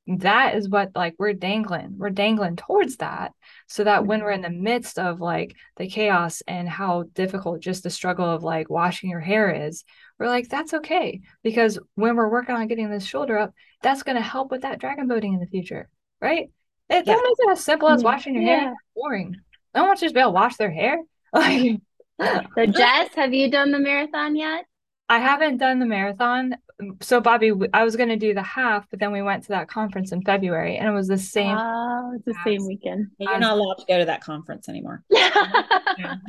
that 0.08 0.56
is 0.56 0.68
what 0.68 0.92
like 0.96 1.16
we're 1.20 1.34
dangling 1.34 1.96
we're 1.98 2.10
dangling 2.10 2.56
towards 2.56 2.98
that 2.98 3.34
so 3.72 3.84
that 3.84 4.06
when 4.06 4.20
mm-hmm. 4.20 4.26
we're 4.26 4.32
in 4.32 4.42
the 4.42 4.50
midst 4.50 5.00
of 5.00 5.22
like 5.22 5.56
the 5.78 5.88
chaos 5.88 6.42
and 6.48 6.68
how 6.68 7.04
difficult 7.14 7.62
just 7.62 7.84
the 7.84 7.90
struggle 7.90 8.26
of 8.26 8.44
like 8.44 8.70
washing 8.70 9.10
your 9.10 9.20
hair 9.20 9.68
is 9.68 9.84
we're 10.20 10.28
like 10.28 10.50
that's 10.50 10.74
okay 10.74 11.22
because 11.44 11.80
when 11.96 12.16
we're 12.16 12.30
working 12.30 12.56
on 12.56 12.68
getting 12.68 12.90
this 12.90 13.06
shoulder 13.06 13.38
up 13.38 13.54
that's 13.82 14.04
going 14.04 14.18
to 14.18 14.22
help 14.22 14.52
with 14.52 14.62
that 14.62 14.80
dragon 14.80 15.08
boating 15.08 15.34
in 15.34 15.40
the 15.40 15.48
future 15.48 15.90
right? 16.22 16.50
It 16.90 17.08
yeah. 17.08 17.14
don't 17.14 17.24
make 17.24 17.48
it 17.48 17.52
as 17.52 17.64
simple 17.64 17.90
as 17.90 18.00
mm-hmm. 18.00 18.06
washing 18.06 18.36
your 18.36 18.44
yeah. 18.44 18.60
hair 18.60 18.76
boring. 18.96 19.36
No 19.74 19.82
one 19.82 19.90
wants 19.90 20.02
to 20.02 20.06
just 20.06 20.16
be 20.16 20.22
able 20.22 20.32
to 20.32 20.36
wash 20.36 20.56
their 20.58 20.72
hair? 20.72 21.00
Like 21.34 21.80
so 22.20 22.66
jess 22.66 23.16
have 23.16 23.34
you 23.34 23.50
done 23.50 23.72
the 23.72 23.80
marathon 23.80 24.36
yet 24.36 24.66
I 25.12 25.19
haven't 25.19 25.58
done 25.58 25.80
the 25.80 25.86
marathon. 25.86 26.56
So 27.02 27.19
Bobby, 27.19 27.52
I 27.74 27.84
was 27.84 27.97
going 27.97 28.08
to 28.08 28.15
do 28.15 28.34
the 28.34 28.41
half, 28.41 28.89
but 28.89 29.02
then 29.02 29.12
we 29.12 29.21
went 29.21 29.43
to 29.43 29.50
that 29.50 29.67
conference 29.67 30.13
in 30.13 30.21
February, 30.21 30.78
and 30.78 30.88
it 30.88 30.93
was 30.93 31.10
the 31.10 31.17
same. 31.17 31.58
Oh, 31.60 32.13
it's 32.15 32.24
the 32.24 32.34
same 32.45 32.65
weekend. 32.65 33.08
You're 33.17 33.38
not 33.38 33.58
allowed 33.58 33.80
to 33.80 33.86
go 33.88 34.00
to 34.00 34.06
that 34.06 34.21
conference 34.21 34.69
anymore. 34.69 35.04
it 35.10 36.21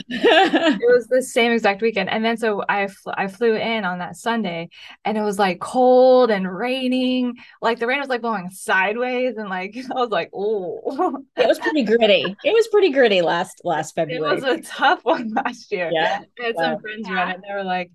was 0.93 1.07
the 1.07 1.23
same 1.23 1.53
exact 1.53 1.81
weekend, 1.81 2.11
and 2.11 2.25
then 2.25 2.37
so 2.37 2.65
I 2.69 2.89
fl- 2.89 3.13
I 3.17 3.29
flew 3.29 3.55
in 3.55 3.85
on 3.85 4.01
that 4.01 4.17
Sunday, 4.17 4.69
and 5.05 5.17
it 5.17 5.23
was 5.23 5.39
like 5.39 5.61
cold 5.61 6.33
and 6.33 6.53
raining. 6.53 7.37
Like 7.63 7.79
the 7.79 7.87
rain 7.87 8.01
was 8.01 8.09
like 8.09 8.21
blowing 8.21 8.51
sideways, 8.51 9.37
and 9.37 9.49
like 9.49 9.77
I 9.91 9.95
was 9.95 10.11
like, 10.11 10.31
oh, 10.35 11.23
it 11.37 11.47
was 11.47 11.61
pretty 11.61 11.85
gritty. 11.85 12.37
It 12.45 12.53
was 12.53 12.67
pretty 12.67 12.91
gritty 12.91 13.23
last 13.23 13.61
last 13.63 13.95
February. 13.95 14.39
It 14.39 14.43
was 14.43 14.43
a 14.43 14.61
tough 14.61 15.05
one 15.05 15.33
last 15.33 15.71
year. 15.71 15.89
Yeah, 15.93 16.23
I 16.41 16.43
had 16.43 16.57
some 16.57 16.81
friends 16.81 17.09
run 17.09 17.31
it. 17.31 17.41
They 17.47 17.55
were 17.55 17.65
like 17.65 17.93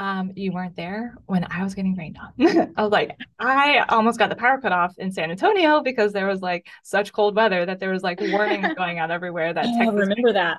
um, 0.00 0.32
you 0.34 0.50
weren't 0.50 0.74
there 0.76 1.14
when 1.26 1.46
I 1.50 1.62
was 1.62 1.74
getting 1.74 1.94
rained 1.94 2.16
on. 2.18 2.72
I 2.76 2.82
was 2.82 2.90
like, 2.90 3.18
I 3.38 3.84
almost 3.90 4.18
got 4.18 4.30
the 4.30 4.34
power 4.36 4.58
cut 4.58 4.72
off 4.72 4.94
in 4.96 5.12
San 5.12 5.30
Antonio 5.30 5.82
because 5.82 6.14
there 6.14 6.26
was 6.26 6.40
like 6.40 6.66
such 6.82 7.12
cold 7.12 7.36
weather 7.36 7.66
that 7.66 7.80
there 7.80 7.90
was 7.90 8.02
like 8.02 8.18
warnings 8.18 8.74
going 8.76 8.98
out 8.98 9.10
everywhere. 9.10 9.52
That 9.52 9.66
I 9.66 9.88
remember 9.88 10.32
that. 10.32 10.56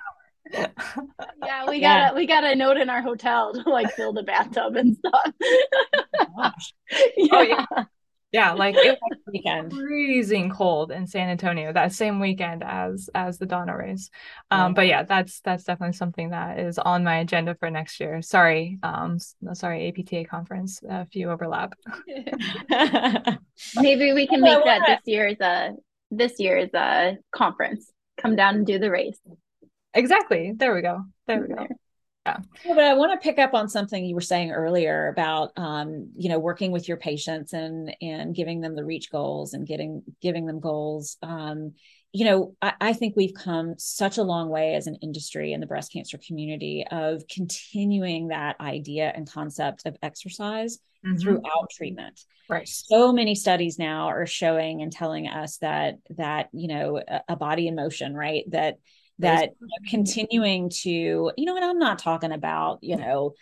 yeah, 0.53 1.67
we 1.67 1.77
yeah. 1.77 2.09
got 2.09 2.11
a, 2.11 2.15
we 2.15 2.27
got 2.27 2.43
a 2.43 2.55
note 2.55 2.77
in 2.77 2.87
our 2.91 3.01
hotel 3.01 3.51
to 3.53 3.67
like 3.67 3.91
fill 3.95 4.13
the 4.13 4.21
bathtub 4.21 4.75
and 4.75 4.95
stuff. 4.95 5.33
oh, 6.37 6.51
yeah. 7.17 7.27
Oh, 7.31 7.41
yeah 7.41 7.83
yeah 8.31 8.53
like 8.53 8.75
it 8.75 8.97
was 9.01 9.19
weekend. 9.27 9.73
freezing 9.73 10.49
cold 10.49 10.91
in 10.91 11.05
san 11.05 11.29
antonio 11.29 11.73
that 11.73 11.91
same 11.91 12.19
weekend 12.19 12.63
as 12.63 13.09
as 13.13 13.37
the 13.37 13.45
donna 13.45 13.75
race. 13.75 14.09
Um 14.49 14.73
but 14.73 14.87
yeah 14.87 15.03
that's 15.03 15.41
that's 15.41 15.63
definitely 15.63 15.93
something 15.93 16.29
that 16.29 16.59
is 16.59 16.77
on 16.77 17.03
my 17.03 17.19
agenda 17.19 17.55
for 17.55 17.69
next 17.69 17.99
year. 17.99 18.21
Sorry 18.21 18.79
um 18.83 19.17
sorry 19.53 19.91
apta 19.91 20.27
conference 20.27 20.81
a 20.87 21.05
few 21.05 21.29
overlap. 21.29 21.73
Maybe 23.75 24.13
we 24.13 24.27
can 24.27 24.41
make 24.41 24.63
that 24.65 24.83
this 24.87 25.01
year's 25.05 25.39
uh 25.39 25.71
this 26.09 26.39
year's 26.39 26.73
uh 26.73 27.13
conference. 27.33 27.91
Come 28.17 28.35
down 28.35 28.55
and 28.55 28.65
do 28.65 28.77
the 28.77 28.91
race. 28.91 29.19
Exactly. 29.93 30.53
There 30.55 30.73
we 30.73 30.81
go. 30.81 31.03
There 31.27 31.41
we 31.41 31.53
go 31.53 31.67
Yeah. 32.25 32.37
but 32.67 32.79
I 32.79 32.93
want 32.93 33.19
to 33.19 33.23
pick 33.23 33.39
up 33.39 33.55
on 33.55 33.67
something 33.67 34.05
you 34.05 34.13
were 34.13 34.21
saying 34.21 34.51
earlier 34.51 35.07
about 35.07 35.51
um, 35.57 36.11
you 36.15 36.29
know, 36.29 36.37
working 36.37 36.71
with 36.71 36.87
your 36.87 36.97
patients 36.97 37.53
and 37.53 37.95
and 38.01 38.35
giving 38.35 38.61
them 38.61 38.75
the 38.75 38.85
reach 38.85 39.11
goals 39.11 39.53
and 39.53 39.65
getting 39.65 40.03
giving 40.21 40.45
them 40.45 40.59
goals. 40.59 41.17
Um, 41.23 41.73
you 42.13 42.25
know, 42.25 42.55
I, 42.61 42.73
I, 42.81 42.93
think 42.93 43.15
we've 43.15 43.33
come 43.33 43.75
such 43.77 44.17
a 44.17 44.23
long 44.23 44.49
way 44.49 44.75
as 44.75 44.85
an 44.85 44.95
industry 45.01 45.53
in 45.53 45.61
the 45.61 45.65
breast 45.65 45.93
cancer 45.93 46.17
community 46.17 46.85
of 46.91 47.23
continuing 47.33 48.27
that 48.27 48.59
idea 48.59 49.11
and 49.15 49.31
concept 49.31 49.85
of 49.85 49.95
exercise 50.03 50.79
mm-hmm. 51.05 51.17
throughout 51.17 51.69
treatment. 51.71 52.19
Right. 52.49 52.67
So 52.67 53.13
many 53.13 53.33
studies 53.33 53.79
now 53.79 54.07
are 54.07 54.25
showing 54.25 54.81
and 54.81 54.91
telling 54.91 55.27
us 55.27 55.57
that 55.57 55.99
that 56.17 56.49
you 56.51 56.67
know 56.67 57.01
a, 57.07 57.21
a 57.29 57.35
body 57.35 57.67
in 57.67 57.75
motion, 57.75 58.13
right? 58.13 58.43
That 58.51 58.77
that 59.21 59.49
you 59.59 59.67
know, 59.67 59.89
continuing 59.89 60.69
to 60.81 60.89
you 61.37 61.45
know, 61.45 61.55
and 61.55 61.65
I'm 61.65 61.79
not 61.79 61.99
talking 61.99 62.31
about 62.31 62.79
you 62.81 62.97
know 62.97 63.33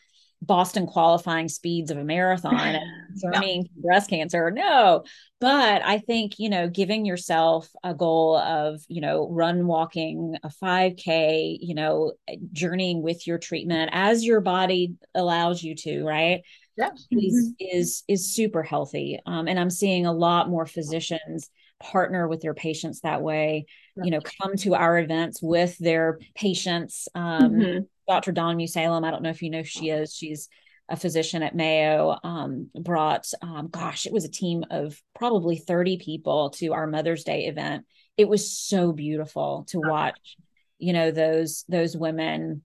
Boston 0.42 0.88
qualifying 0.88 1.50
speeds 1.50 1.92
of 1.92 1.98
a 1.98 2.04
marathon 2.04 2.80
concerning 3.08 3.68
no. 3.76 3.82
breast 3.82 4.10
cancer. 4.10 4.52
No, 4.52 5.04
but 5.42 5.82
I 5.84 5.98
think, 5.98 6.40
you 6.40 6.50
know, 6.50 6.70
giving 6.70 7.06
yourself 7.06 7.70
a 7.84 7.94
goal 7.94 8.38
of, 8.38 8.82
you 8.88 9.02
know, 9.02 9.28
run 9.30 9.68
walking 9.68 10.38
a 10.44 10.50
5K, 10.50 11.58
you 11.62 11.76
know, 11.76 12.14
journeying 12.54 13.02
with 13.02 13.28
your 13.28 13.38
treatment 13.38 13.90
as 13.94 14.24
your 14.24 14.40
body 14.40 14.94
allows 15.14 15.62
you 15.62 15.76
to, 15.76 16.04
right? 16.04 16.42
Yeah. 16.78 16.92
Is, 17.12 17.54
mm-hmm. 17.62 17.78
is, 17.78 18.04
is 18.08 18.34
super 18.34 18.64
healthy. 18.64 19.20
Um, 19.26 19.50
and 19.50 19.60
I'm 19.60 19.70
seeing 19.70 20.06
a 20.06 20.14
lot 20.14 20.50
more 20.50 20.66
physicians 20.66 21.50
partner 21.80 22.28
with 22.28 22.42
their 22.42 22.54
patients 22.54 23.02
that 23.02 23.22
way, 23.22 23.66
yeah. 23.96 24.04
you 24.04 24.12
know, 24.12 24.22
come 24.42 24.56
to 24.58 24.76
our 24.76 25.00
events 25.00 25.42
with 25.42 25.78
their 25.78 26.20
patients. 26.36 27.08
Um, 27.16 27.52
mm-hmm 27.52 27.80
Dr. 28.10 28.32
Dawn 28.32 28.58
Mussallem, 28.58 29.06
I 29.06 29.12
don't 29.12 29.22
know 29.22 29.30
if 29.30 29.44
you 29.44 29.52
know 29.52 29.62
she 29.62 29.90
is. 29.92 30.14
She's 30.14 30.50
a 30.90 30.98
physician 30.98 31.44
at 31.44 31.56
Mayo, 31.56 32.18
um, 32.24 32.72
brought, 32.74 33.28
um, 33.44 33.70
gosh, 33.72 34.08
it 34.08 34.12
was 34.12 34.26
a 34.26 34.32
team 34.32 34.66
of 34.72 35.00
probably 35.14 35.58
30 35.58 36.00
people 36.00 36.50
to 36.50 36.74
our 36.74 36.88
Mother's 36.88 37.24
Day 37.24 37.46
event. 37.46 37.86
It 38.18 38.28
was 38.28 38.52
so 38.52 38.92
beautiful 38.92 39.68
to 39.70 39.80
watch, 39.80 40.38
you 40.80 40.92
know, 40.92 41.12
those 41.12 41.64
those 41.70 41.96
women 41.96 42.64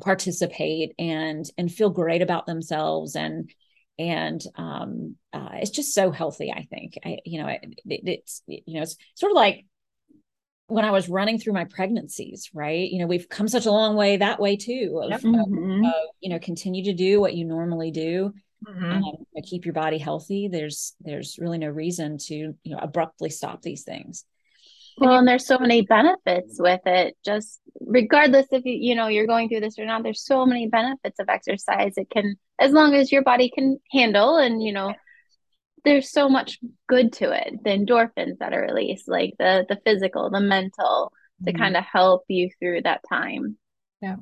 participate 0.00 0.94
and 0.98 1.44
and 1.58 1.70
feel 1.70 1.90
great 1.90 2.22
about 2.22 2.46
themselves 2.46 3.14
and 3.14 3.50
and 3.98 4.42
um, 4.56 5.16
uh, 5.32 5.50
it's 5.54 5.70
just 5.70 5.94
so 5.94 6.10
healthy. 6.10 6.52
I 6.52 6.66
think 6.70 6.98
I, 7.04 7.18
you 7.24 7.42
know, 7.42 7.48
it, 7.48 7.64
it, 7.86 8.00
it's 8.04 8.42
you 8.46 8.74
know, 8.74 8.82
it's 8.82 8.96
sort 9.14 9.32
of 9.32 9.36
like 9.36 9.64
when 10.68 10.84
I 10.84 10.90
was 10.90 11.08
running 11.08 11.38
through 11.38 11.52
my 11.52 11.64
pregnancies, 11.64 12.50
right? 12.52 12.90
You 12.90 13.00
know, 13.00 13.06
we've 13.06 13.28
come 13.28 13.48
such 13.48 13.66
a 13.66 13.70
long 13.70 13.96
way 13.96 14.16
that 14.16 14.40
way 14.40 14.56
too. 14.56 15.00
Of, 15.02 15.22
mm-hmm. 15.22 15.84
of, 15.84 15.90
of 15.90 15.94
you 16.20 16.30
know, 16.30 16.38
continue 16.38 16.84
to 16.84 16.92
do 16.92 17.20
what 17.20 17.34
you 17.34 17.44
normally 17.44 17.90
do. 17.90 18.32
Mm-hmm. 18.66 18.84
Um, 18.84 19.42
keep 19.44 19.64
your 19.64 19.74
body 19.74 19.98
healthy. 19.98 20.48
There's 20.48 20.94
there's 21.00 21.38
really 21.38 21.58
no 21.58 21.68
reason 21.68 22.18
to 22.18 22.34
you 22.34 22.56
know 22.64 22.78
abruptly 22.78 23.30
stop 23.30 23.62
these 23.62 23.84
things. 23.84 24.24
Well, 24.98 25.18
and 25.18 25.28
there's 25.28 25.46
so 25.46 25.58
many 25.58 25.82
benefits 25.82 26.58
with 26.58 26.80
it. 26.86 27.16
Just 27.24 27.60
regardless 27.80 28.46
if 28.50 28.64
you 28.64 28.72
you 28.72 28.94
know 28.94 29.08
you're 29.08 29.26
going 29.26 29.48
through 29.48 29.60
this 29.60 29.78
or 29.78 29.84
not, 29.84 30.02
there's 30.02 30.24
so 30.24 30.46
many 30.46 30.68
benefits 30.68 31.20
of 31.20 31.28
exercise. 31.28 31.94
It 31.96 32.10
can, 32.10 32.36
as 32.58 32.72
long 32.72 32.94
as 32.94 33.12
your 33.12 33.22
body 33.22 33.50
can 33.54 33.78
handle, 33.92 34.36
and 34.36 34.62
you 34.62 34.72
know, 34.72 34.94
there's 35.86 36.10
so 36.10 36.28
much 36.28 36.58
good 36.88 37.12
to 37.12 37.30
it 37.30 37.62
the 37.62 37.70
endorphins 37.70 38.38
that 38.40 38.52
are 38.52 38.62
released 38.62 39.08
like 39.08 39.34
the 39.38 39.64
the 39.68 39.78
physical 39.86 40.28
the 40.28 40.40
mental 40.40 41.12
to 41.44 41.52
mm-hmm. 41.52 41.62
kind 41.62 41.76
of 41.76 41.84
help 41.84 42.24
you 42.28 42.50
through 42.58 42.82
that 42.82 43.00
time. 43.08 43.56
Yeah. 44.02 44.16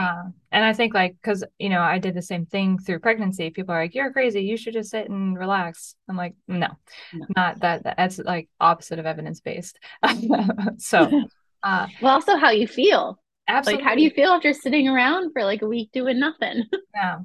Uh, 0.00 0.24
and 0.52 0.64
i 0.64 0.72
think 0.72 0.92
like 0.92 1.16
because 1.22 1.42
you 1.58 1.68
know 1.68 1.80
i 1.80 1.98
did 1.98 2.14
the 2.14 2.22
same 2.22 2.46
thing 2.46 2.78
through 2.78 2.98
pregnancy. 2.98 3.50
People 3.50 3.74
are 3.74 3.82
like 3.82 3.94
you're 3.94 4.12
crazy. 4.12 4.42
You 4.42 4.56
should 4.56 4.74
just 4.74 4.90
sit 4.90 5.08
and 5.08 5.38
relax. 5.38 5.94
I'm 6.08 6.16
like 6.16 6.34
no, 6.48 6.68
no. 7.12 7.26
not 7.36 7.60
that 7.60 7.82
that's 7.82 8.18
like 8.18 8.48
opposite 8.60 8.98
of 8.98 9.06
evidence 9.06 9.40
based 9.40 9.78
so 10.78 11.22
uh 11.62 11.86
well 12.02 12.14
also 12.14 12.36
how 12.36 12.50
you 12.50 12.66
feel 12.66 13.18
Absolutely. 13.46 13.82
Like, 13.82 13.90
how 13.90 13.94
do 13.94 14.02
you 14.02 14.10
feel 14.10 14.30
after 14.30 14.52
sitting 14.52 14.88
around 14.88 15.32
for 15.32 15.44
like 15.44 15.62
a 15.62 15.66
week 15.66 15.90
doing 15.92 16.18
nothing? 16.18 16.64
yeah. 16.94 17.18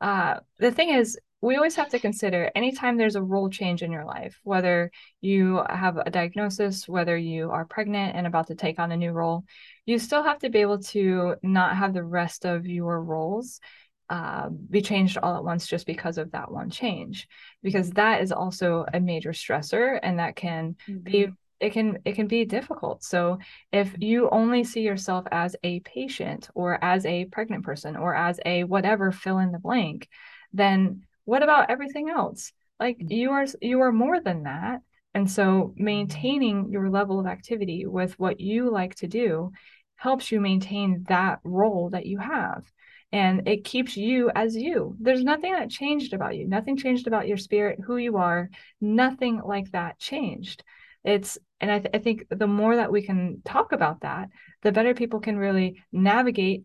Uh, 0.00 0.40
the 0.58 0.70
thing 0.70 0.90
is, 0.90 1.18
we 1.40 1.56
always 1.56 1.76
have 1.76 1.90
to 1.90 1.98
consider 1.98 2.50
anytime 2.54 2.96
there's 2.96 3.16
a 3.16 3.22
role 3.22 3.50
change 3.50 3.82
in 3.82 3.92
your 3.92 4.06
life, 4.06 4.40
whether 4.44 4.90
you 5.20 5.62
have 5.68 5.98
a 5.98 6.10
diagnosis, 6.10 6.88
whether 6.88 7.18
you 7.18 7.50
are 7.50 7.66
pregnant 7.66 8.16
and 8.16 8.26
about 8.26 8.46
to 8.46 8.54
take 8.54 8.78
on 8.78 8.92
a 8.92 8.96
new 8.96 9.12
role, 9.12 9.44
you 9.84 9.98
still 9.98 10.22
have 10.22 10.38
to 10.38 10.48
be 10.48 10.60
able 10.60 10.78
to 10.78 11.34
not 11.42 11.76
have 11.76 11.92
the 11.92 12.02
rest 12.02 12.46
of 12.46 12.64
your 12.64 13.02
roles 13.02 13.60
uh, 14.08 14.48
be 14.48 14.80
changed 14.80 15.18
all 15.18 15.36
at 15.36 15.44
once 15.44 15.66
just 15.66 15.86
because 15.86 16.18
of 16.18 16.30
that 16.32 16.50
one 16.50 16.70
change, 16.70 17.28
because 17.62 17.90
that 17.90 18.22
is 18.22 18.32
also 18.32 18.86
a 18.92 19.00
major 19.00 19.32
stressor 19.32 19.98
and 20.02 20.18
that 20.18 20.36
can 20.36 20.76
mm-hmm. 20.88 20.98
be 21.00 21.28
it 21.60 21.72
can 21.72 21.98
it 22.04 22.14
can 22.14 22.26
be 22.26 22.44
difficult. 22.44 23.02
So 23.04 23.38
if 23.72 23.94
you 23.98 24.28
only 24.30 24.64
see 24.64 24.82
yourself 24.82 25.26
as 25.30 25.56
a 25.62 25.80
patient 25.80 26.48
or 26.54 26.82
as 26.82 27.06
a 27.06 27.26
pregnant 27.26 27.64
person 27.64 27.96
or 27.96 28.14
as 28.14 28.40
a 28.44 28.64
whatever 28.64 29.12
fill 29.12 29.38
in 29.38 29.52
the 29.52 29.58
blank 29.58 30.08
then 30.54 31.02
what 31.24 31.42
about 31.42 31.70
everything 31.70 32.08
else? 32.08 32.52
Like 32.80 32.98
mm-hmm. 32.98 33.12
you 33.12 33.30
are 33.32 33.46
you 33.60 33.80
are 33.82 33.92
more 33.92 34.20
than 34.20 34.44
that. 34.44 34.80
And 35.12 35.30
so 35.30 35.74
maintaining 35.76 36.70
your 36.70 36.88
level 36.88 37.20
of 37.20 37.26
activity 37.26 37.86
with 37.86 38.18
what 38.18 38.40
you 38.40 38.70
like 38.70 38.94
to 38.96 39.06
do 39.06 39.52
helps 39.96 40.32
you 40.32 40.40
maintain 40.40 41.04
that 41.08 41.40
role 41.44 41.90
that 41.90 42.06
you 42.06 42.18
have. 42.18 42.64
And 43.12 43.46
it 43.46 43.64
keeps 43.64 43.96
you 43.96 44.30
as 44.34 44.56
you. 44.56 44.96
There's 44.98 45.22
nothing 45.22 45.52
that 45.52 45.70
changed 45.70 46.14
about 46.14 46.34
you. 46.36 46.48
Nothing 46.48 46.76
changed 46.76 47.06
about 47.06 47.28
your 47.28 47.36
spirit 47.36 47.78
who 47.84 47.96
you 47.96 48.16
are. 48.16 48.50
Nothing 48.80 49.40
like 49.44 49.70
that 49.70 50.00
changed 50.00 50.64
it's 51.04 51.38
and 51.60 51.70
I, 51.70 51.78
th- 51.78 51.94
I 51.94 51.98
think 51.98 52.26
the 52.30 52.46
more 52.46 52.76
that 52.76 52.92
we 52.92 53.02
can 53.02 53.42
talk 53.44 53.72
about 53.72 54.00
that 54.00 54.28
the 54.62 54.72
better 54.72 54.94
people 54.94 55.20
can 55.20 55.38
really 55.38 55.82
navigate 55.92 56.64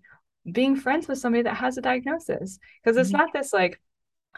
being 0.49 0.75
friends 0.75 1.08
with 1.08 1.19
somebody 1.19 1.43
that 1.43 1.58
has 1.58 1.78
a 1.78 1.82
diagnosis 1.82 2.60
because 2.82 2.97
it's 2.97 3.10
mm-hmm. 3.10 3.17
not 3.17 3.34
this 3.34 3.54
like 3.54 3.80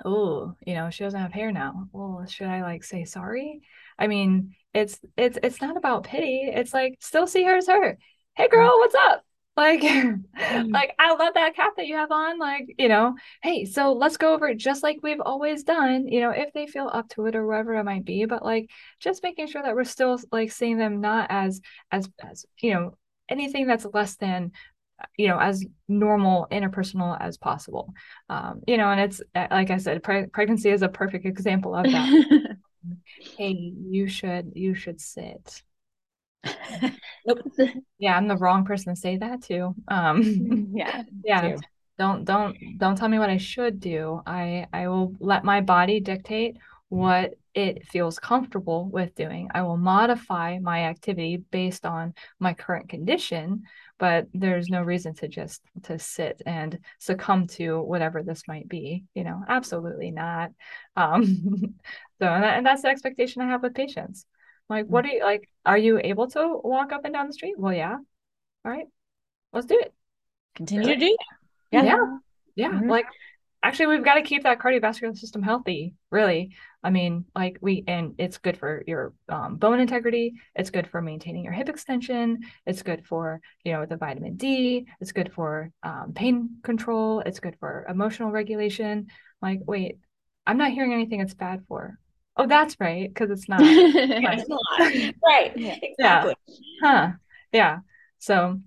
oh, 0.05 0.55
you 0.65 0.73
know, 0.73 0.89
she 0.89 1.03
doesn't 1.03 1.19
have 1.19 1.33
hair 1.33 1.51
now. 1.51 1.87
Well, 1.91 2.25
should 2.27 2.47
I 2.47 2.61
like 2.61 2.83
say 2.83 3.05
sorry? 3.05 3.61
I 3.97 4.07
mean, 4.07 4.55
it's 4.73 4.99
it's 5.17 5.37
it's 5.43 5.61
not 5.61 5.77
about 5.77 6.03
pity. 6.03 6.49
It's 6.53 6.73
like 6.73 6.97
still 6.99 7.27
see 7.27 7.43
her 7.43 7.57
as 7.57 7.67
her. 7.67 7.97
Hey 8.35 8.47
girl, 8.47 8.77
what's 8.77 8.95
up? 8.95 9.23
Like, 9.57 9.81
mm. 9.81 10.23
like 10.71 10.95
I 10.97 11.13
love 11.13 11.33
that 11.33 11.55
cap 11.55 11.73
that 11.77 11.87
you 11.87 11.95
have 11.95 12.11
on. 12.11 12.39
Like, 12.39 12.75
you 12.77 12.87
know, 12.87 13.15
hey, 13.43 13.65
so 13.65 13.93
let's 13.93 14.17
go 14.17 14.33
over 14.33 14.47
it 14.47 14.57
just 14.57 14.83
like 14.83 14.99
we've 15.03 15.21
always 15.21 15.63
done, 15.63 16.07
you 16.07 16.21
know, 16.21 16.31
if 16.31 16.53
they 16.53 16.67
feel 16.67 16.89
up 16.91 17.09
to 17.09 17.25
it 17.25 17.35
or 17.35 17.45
whatever 17.45 17.75
it 17.75 17.83
might 17.83 18.05
be. 18.05 18.25
But 18.25 18.43
like 18.43 18.69
just 18.99 19.23
making 19.23 19.47
sure 19.47 19.61
that 19.63 19.75
we're 19.75 19.83
still 19.83 20.19
like 20.31 20.51
seeing 20.51 20.77
them 20.77 21.01
not 21.01 21.27
as 21.29 21.61
as 21.91 22.09
as, 22.21 22.45
you 22.61 22.73
know, 22.73 22.97
anything 23.29 23.67
that's 23.67 23.85
less 23.93 24.15
than 24.17 24.51
you 25.17 25.27
know 25.27 25.39
as 25.39 25.65
normal 25.87 26.47
interpersonal 26.51 27.17
as 27.19 27.37
possible 27.37 27.93
um, 28.29 28.61
you 28.67 28.77
know 28.77 28.91
and 28.91 28.99
it's 28.99 29.21
uh, 29.35 29.47
like 29.49 29.71
i 29.71 29.77
said 29.77 30.03
pre- 30.03 30.27
pregnancy 30.27 30.69
is 30.69 30.83
a 30.83 30.89
perfect 30.89 31.25
example 31.25 31.73
of 31.75 31.85
that 31.85 32.57
hey 33.37 33.73
you 33.89 34.07
should 34.07 34.51
you 34.55 34.73
should 34.75 34.99
sit 35.01 35.63
nope. 37.25 37.39
yeah 37.99 38.15
i'm 38.15 38.27
the 38.27 38.37
wrong 38.37 38.65
person 38.65 38.93
to 38.93 38.99
say 38.99 39.17
that 39.17 39.41
to 39.43 39.75
um 39.87 40.71
yeah 40.75 41.03
yeah 41.23 41.41
too. 41.41 41.57
don't 41.97 42.25
don't 42.25 42.57
don't 42.77 42.95
tell 42.97 43.09
me 43.09 43.19
what 43.19 43.29
i 43.29 43.37
should 43.37 43.79
do 43.79 44.21
i 44.25 44.65
i 44.73 44.87
will 44.87 45.13
let 45.19 45.43
my 45.43 45.61
body 45.61 45.99
dictate 45.99 46.57
what 46.89 47.35
it 47.53 47.87
feels 47.87 48.19
comfortable 48.19 48.89
with 48.89 49.15
doing. 49.15 49.49
I 49.53 49.61
will 49.63 49.77
modify 49.77 50.59
my 50.59 50.85
activity 50.85 51.37
based 51.37 51.85
on 51.85 52.13
my 52.39 52.53
current 52.53 52.89
condition, 52.89 53.63
but 53.99 54.27
there's 54.33 54.69
no 54.69 54.81
reason 54.81 55.13
to 55.15 55.27
just 55.27 55.61
to 55.83 55.99
sit 55.99 56.41
and 56.45 56.79
succumb 56.99 57.47
to 57.47 57.81
whatever 57.81 58.23
this 58.23 58.43
might 58.47 58.67
be, 58.69 59.03
you 59.13 59.23
know, 59.23 59.41
absolutely 59.47 60.11
not. 60.11 60.51
Um 60.95 61.23
so 62.19 62.27
and, 62.27 62.43
that, 62.43 62.57
and 62.57 62.65
that's 62.65 62.83
the 62.83 62.89
expectation 62.89 63.41
I 63.41 63.47
have 63.47 63.63
with 63.63 63.73
patients. 63.73 64.25
Like, 64.71 64.87
what 64.87 65.05
are 65.05 65.09
you 65.09 65.21
like? 65.21 65.49
Are 65.65 65.77
you 65.77 65.99
able 66.01 66.27
to 66.29 66.61
walk 66.63 66.93
up 66.93 67.03
and 67.03 67.13
down 67.13 67.27
the 67.27 67.33
street? 67.33 67.55
Well, 67.57 67.73
yeah. 67.73 67.97
All 68.63 68.71
right, 68.71 68.85
let's 69.51 69.67
do 69.67 69.77
it. 69.77 69.93
Continue 70.55 70.87
to 70.87 70.95
do 70.95 71.17
Yeah. 71.71 71.83
Yeah. 71.83 72.17
yeah. 72.55 72.71
Mm-hmm. 72.71 72.89
Like 72.89 73.05
actually 73.63 73.87
we've 73.87 74.03
got 74.03 74.15
to 74.15 74.21
keep 74.21 74.43
that 74.43 74.59
cardiovascular 74.59 75.15
system 75.15 75.43
healthy 75.43 75.93
really 76.09 76.55
i 76.83 76.89
mean 76.89 77.25
like 77.35 77.57
we 77.61 77.83
and 77.87 78.15
it's 78.17 78.37
good 78.37 78.57
for 78.57 78.83
your 78.87 79.13
um, 79.29 79.57
bone 79.57 79.79
integrity 79.79 80.33
it's 80.55 80.71
good 80.71 80.87
for 80.87 81.01
maintaining 81.01 81.43
your 81.43 81.53
hip 81.53 81.69
extension 81.69 82.39
it's 82.65 82.81
good 82.81 83.05
for 83.05 83.39
you 83.63 83.71
know 83.71 83.85
the 83.85 83.97
vitamin 83.97 84.35
d 84.35 84.87
it's 84.99 85.11
good 85.11 85.31
for 85.31 85.71
um, 85.83 86.11
pain 86.15 86.49
control 86.63 87.19
it's 87.19 87.39
good 87.39 87.55
for 87.59 87.85
emotional 87.87 88.31
regulation 88.31 89.07
like 89.41 89.59
wait 89.65 89.99
i'm 90.47 90.57
not 90.57 90.71
hearing 90.71 90.93
anything 90.93 91.21
it's 91.21 91.35
bad 91.35 91.63
for 91.67 91.99
oh 92.37 92.47
that's 92.47 92.75
right 92.79 93.09
because 93.13 93.29
it's 93.29 93.47
not 93.49 93.61
yeah, 93.61 94.33
it's 94.33 94.49
not 94.49 94.61
right 95.25 95.51
exactly 95.55 96.35
yeah. 96.47 96.55
huh 96.81 97.11
yeah 97.51 97.79
so 98.19 98.59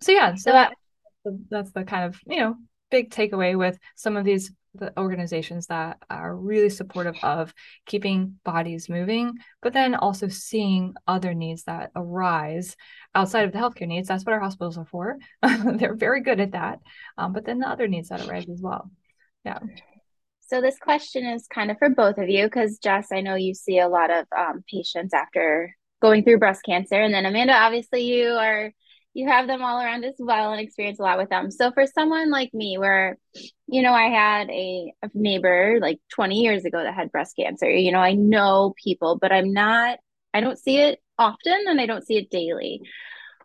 so 0.00 0.12
yeah 0.12 0.34
so 0.34 0.52
that 0.52 0.74
that's 1.50 1.72
the 1.72 1.84
kind 1.84 2.04
of 2.04 2.20
you 2.26 2.38
know 2.38 2.56
big 2.90 3.10
takeaway 3.10 3.56
with 3.56 3.78
some 3.96 4.16
of 4.16 4.24
these 4.24 4.52
the 4.74 4.92
organizations 4.98 5.66
that 5.66 5.98
are 6.08 6.34
really 6.34 6.70
supportive 6.70 7.16
of 7.22 7.52
keeping 7.86 8.38
bodies 8.44 8.88
moving, 8.88 9.34
but 9.60 9.72
then 9.72 9.94
also 9.94 10.28
seeing 10.28 10.94
other 11.06 11.34
needs 11.34 11.64
that 11.64 11.90
arise 11.94 12.76
outside 13.14 13.44
of 13.44 13.52
the 13.52 13.58
healthcare 13.58 13.86
needs. 13.86 14.08
That's 14.08 14.24
what 14.24 14.32
our 14.32 14.40
hospitals 14.40 14.78
are 14.78 14.86
for. 14.86 15.18
They're 15.42 15.94
very 15.94 16.22
good 16.22 16.40
at 16.40 16.52
that. 16.52 16.80
Um, 17.18 17.32
but 17.32 17.44
then 17.44 17.58
the 17.58 17.68
other 17.68 17.86
needs 17.86 18.08
that 18.08 18.26
arise 18.26 18.48
as 18.48 18.62
well. 18.62 18.90
Yeah. 19.44 19.58
So 20.52 20.60
this 20.60 20.76
question 20.78 21.24
is 21.24 21.46
kind 21.46 21.70
of 21.70 21.78
for 21.78 21.88
both 21.88 22.18
of 22.18 22.28
you 22.28 22.44
because 22.44 22.76
Jess, 22.76 23.08
I 23.10 23.22
know 23.22 23.36
you 23.36 23.54
see 23.54 23.78
a 23.78 23.88
lot 23.88 24.10
of 24.10 24.26
um, 24.36 24.62
patients 24.70 25.14
after 25.14 25.74
going 26.02 26.24
through 26.24 26.40
breast 26.40 26.60
cancer, 26.62 27.00
and 27.00 27.14
then 27.14 27.24
Amanda, 27.24 27.54
obviously 27.54 28.02
you 28.02 28.32
are 28.32 28.70
you 29.14 29.28
have 29.28 29.46
them 29.46 29.62
all 29.62 29.80
around 29.80 30.04
as 30.04 30.16
well 30.18 30.52
and 30.52 30.60
experience 30.60 30.98
a 30.98 31.04
lot 31.04 31.16
with 31.16 31.30
them. 31.30 31.50
So 31.50 31.72
for 31.72 31.86
someone 31.86 32.30
like 32.30 32.52
me, 32.52 32.76
where 32.76 33.16
you 33.66 33.80
know 33.80 33.94
I 33.94 34.10
had 34.10 34.50
a, 34.50 34.92
a 35.02 35.08
neighbor 35.14 35.78
like 35.80 36.00
20 36.10 36.40
years 36.40 36.66
ago 36.66 36.82
that 36.82 36.92
had 36.92 37.10
breast 37.10 37.34
cancer, 37.34 37.70
you 37.70 37.90
know 37.90 38.00
I 38.00 38.12
know 38.12 38.74
people, 38.76 39.16
but 39.18 39.32
I'm 39.32 39.54
not. 39.54 40.00
I 40.34 40.42
don't 40.42 40.58
see 40.58 40.76
it 40.76 40.98
often, 41.18 41.64
and 41.66 41.80
I 41.80 41.86
don't 41.86 42.06
see 42.06 42.18
it 42.18 42.28
daily. 42.28 42.82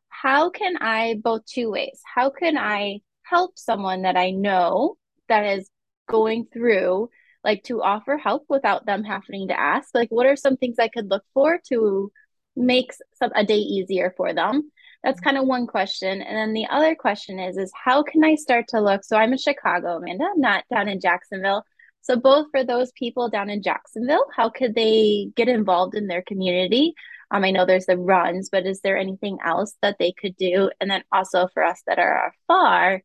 How 0.09 0.49
can 0.49 0.75
I 0.75 1.21
both 1.23 1.45
two 1.45 1.71
ways? 1.71 2.01
How 2.03 2.31
can 2.31 2.57
I 2.57 2.99
help 3.23 3.57
someone 3.57 4.01
that 4.01 4.17
I 4.17 4.31
know 4.31 4.97
that 5.29 5.45
is 5.45 5.69
going 6.07 6.47
through 6.51 7.09
like 7.43 7.63
to 7.63 7.81
offer 7.81 8.17
help 8.17 8.45
without 8.49 8.85
them 8.85 9.03
having 9.03 9.47
to 9.47 9.59
ask? 9.59 9.89
Like 9.93 10.09
what 10.09 10.25
are 10.25 10.35
some 10.35 10.57
things 10.57 10.75
i 10.79 10.87
could 10.87 11.09
look 11.09 11.23
for 11.33 11.59
to 11.69 12.11
make 12.55 12.91
some 13.13 13.31
a 13.35 13.45
day 13.45 13.59
easier 13.59 14.13
for 14.17 14.33
them? 14.33 14.71
That's 15.03 15.21
kind 15.21 15.37
of 15.37 15.45
one 15.45 15.67
question. 15.67 16.21
And 16.21 16.35
then 16.35 16.53
the 16.53 16.67
other 16.67 16.95
question 16.95 17.39
is 17.39 17.57
is 17.57 17.71
how 17.73 18.03
can 18.03 18.23
i 18.23 18.35
start 18.35 18.65
to 18.69 18.81
look? 18.81 19.03
So 19.03 19.17
i'm 19.17 19.31
in 19.31 19.37
chicago 19.37 19.97
amanda 19.97 20.25
i'm 20.25 20.41
not 20.41 20.65
down 20.69 20.89
in 20.89 20.99
jacksonville. 20.99 21.63
So 22.01 22.15
both 22.15 22.47
for 22.51 22.63
those 22.63 22.91
people 22.93 23.29
down 23.29 23.49
in 23.49 23.61
jacksonville 23.63 24.25
how 24.35 24.49
could 24.49 24.75
they 24.75 25.31
get 25.35 25.47
involved 25.47 25.95
in 25.95 26.07
their 26.07 26.23
community? 26.23 26.93
Um, 27.31 27.43
i 27.43 27.51
know 27.51 27.65
there's 27.65 27.85
the 27.85 27.97
runs 27.97 28.49
but 28.49 28.65
is 28.65 28.81
there 28.81 28.97
anything 28.97 29.37
else 29.45 29.75
that 29.81 29.97
they 29.99 30.11
could 30.11 30.35
do? 30.37 30.69
And 30.81 30.89
then 30.91 31.03
also 31.11 31.47
for 31.53 31.63
us 31.63 31.81
that 31.87 31.99
are 31.99 32.33
far 32.47 33.01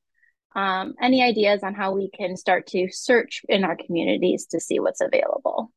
um, 0.54 0.94
any 1.00 1.22
ideas 1.22 1.62
on 1.62 1.74
how 1.74 1.92
we 1.92 2.10
can 2.10 2.36
start 2.36 2.66
to 2.68 2.88
search 2.90 3.42
in 3.48 3.64
our 3.64 3.76
communities 3.76 4.46
to 4.46 4.60
see 4.60 4.80
what's 4.80 5.00
available? 5.00 5.72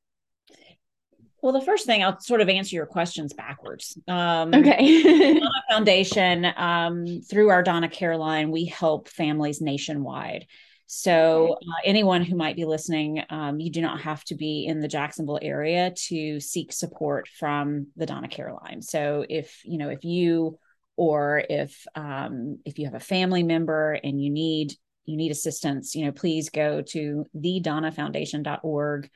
Well, 1.42 1.54
the 1.54 1.62
first 1.62 1.86
thing 1.86 2.04
I'll 2.04 2.20
sort 2.20 2.42
of 2.42 2.50
answer 2.50 2.76
your 2.76 2.88
questions 2.88 3.32
backwards. 3.32 4.00
Um, 4.08 4.52
okay. 4.52 5.04
Donna 5.34 5.52
Foundation, 5.70 6.48
um, 6.58 7.22
through 7.22 7.50
our 7.50 7.62
Donna 7.62 7.88
Care 7.88 8.18
line, 8.18 8.50
we 8.50 8.66
help 8.66 9.08
families 9.10 9.62
nationwide. 9.62 10.48
So, 10.88 11.54
uh, 11.54 11.82
anyone 11.84 12.24
who 12.24 12.36
might 12.36 12.56
be 12.56 12.66
listening, 12.66 13.24
um, 13.30 13.60
you 13.60 13.72
do 13.72 13.82
not 13.82 14.02
have 14.02 14.24
to 14.26 14.36
be 14.36 14.66
in 14.66 14.82
the 14.82 14.88
Jacksonville 14.88 15.40
area 15.40 15.92
to 16.08 16.40
seek 16.40 16.72
support 16.72 17.28
from 17.28 17.88
the 17.96 18.06
Donna 18.08 18.28
Care 18.28 18.54
line. 18.64 18.82
So, 18.82 19.26
if 19.30 19.62
you 19.66 19.78
know, 19.78 19.90
if 19.90 20.04
you 20.04 20.60
or 20.98 21.44
if 21.50 21.86
um, 21.96 22.60
if 22.66 22.80
you 22.80 22.86
have 22.86 22.96
a 22.96 23.00
family 23.00 23.44
member 23.44 23.94
and 23.94 24.22
you 24.22 24.30
need 24.30 24.74
you 25.06 25.18
need 25.18 25.32
assistance 25.32 25.96
you 25.96 26.06
know 26.06 26.12
please 26.12 26.50
go 26.50 26.82
to 26.82 27.26
thedonnafoundation.org 27.36 29.10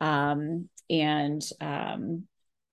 um, 0.00 0.68
and 0.90 1.42
um, 1.60 2.24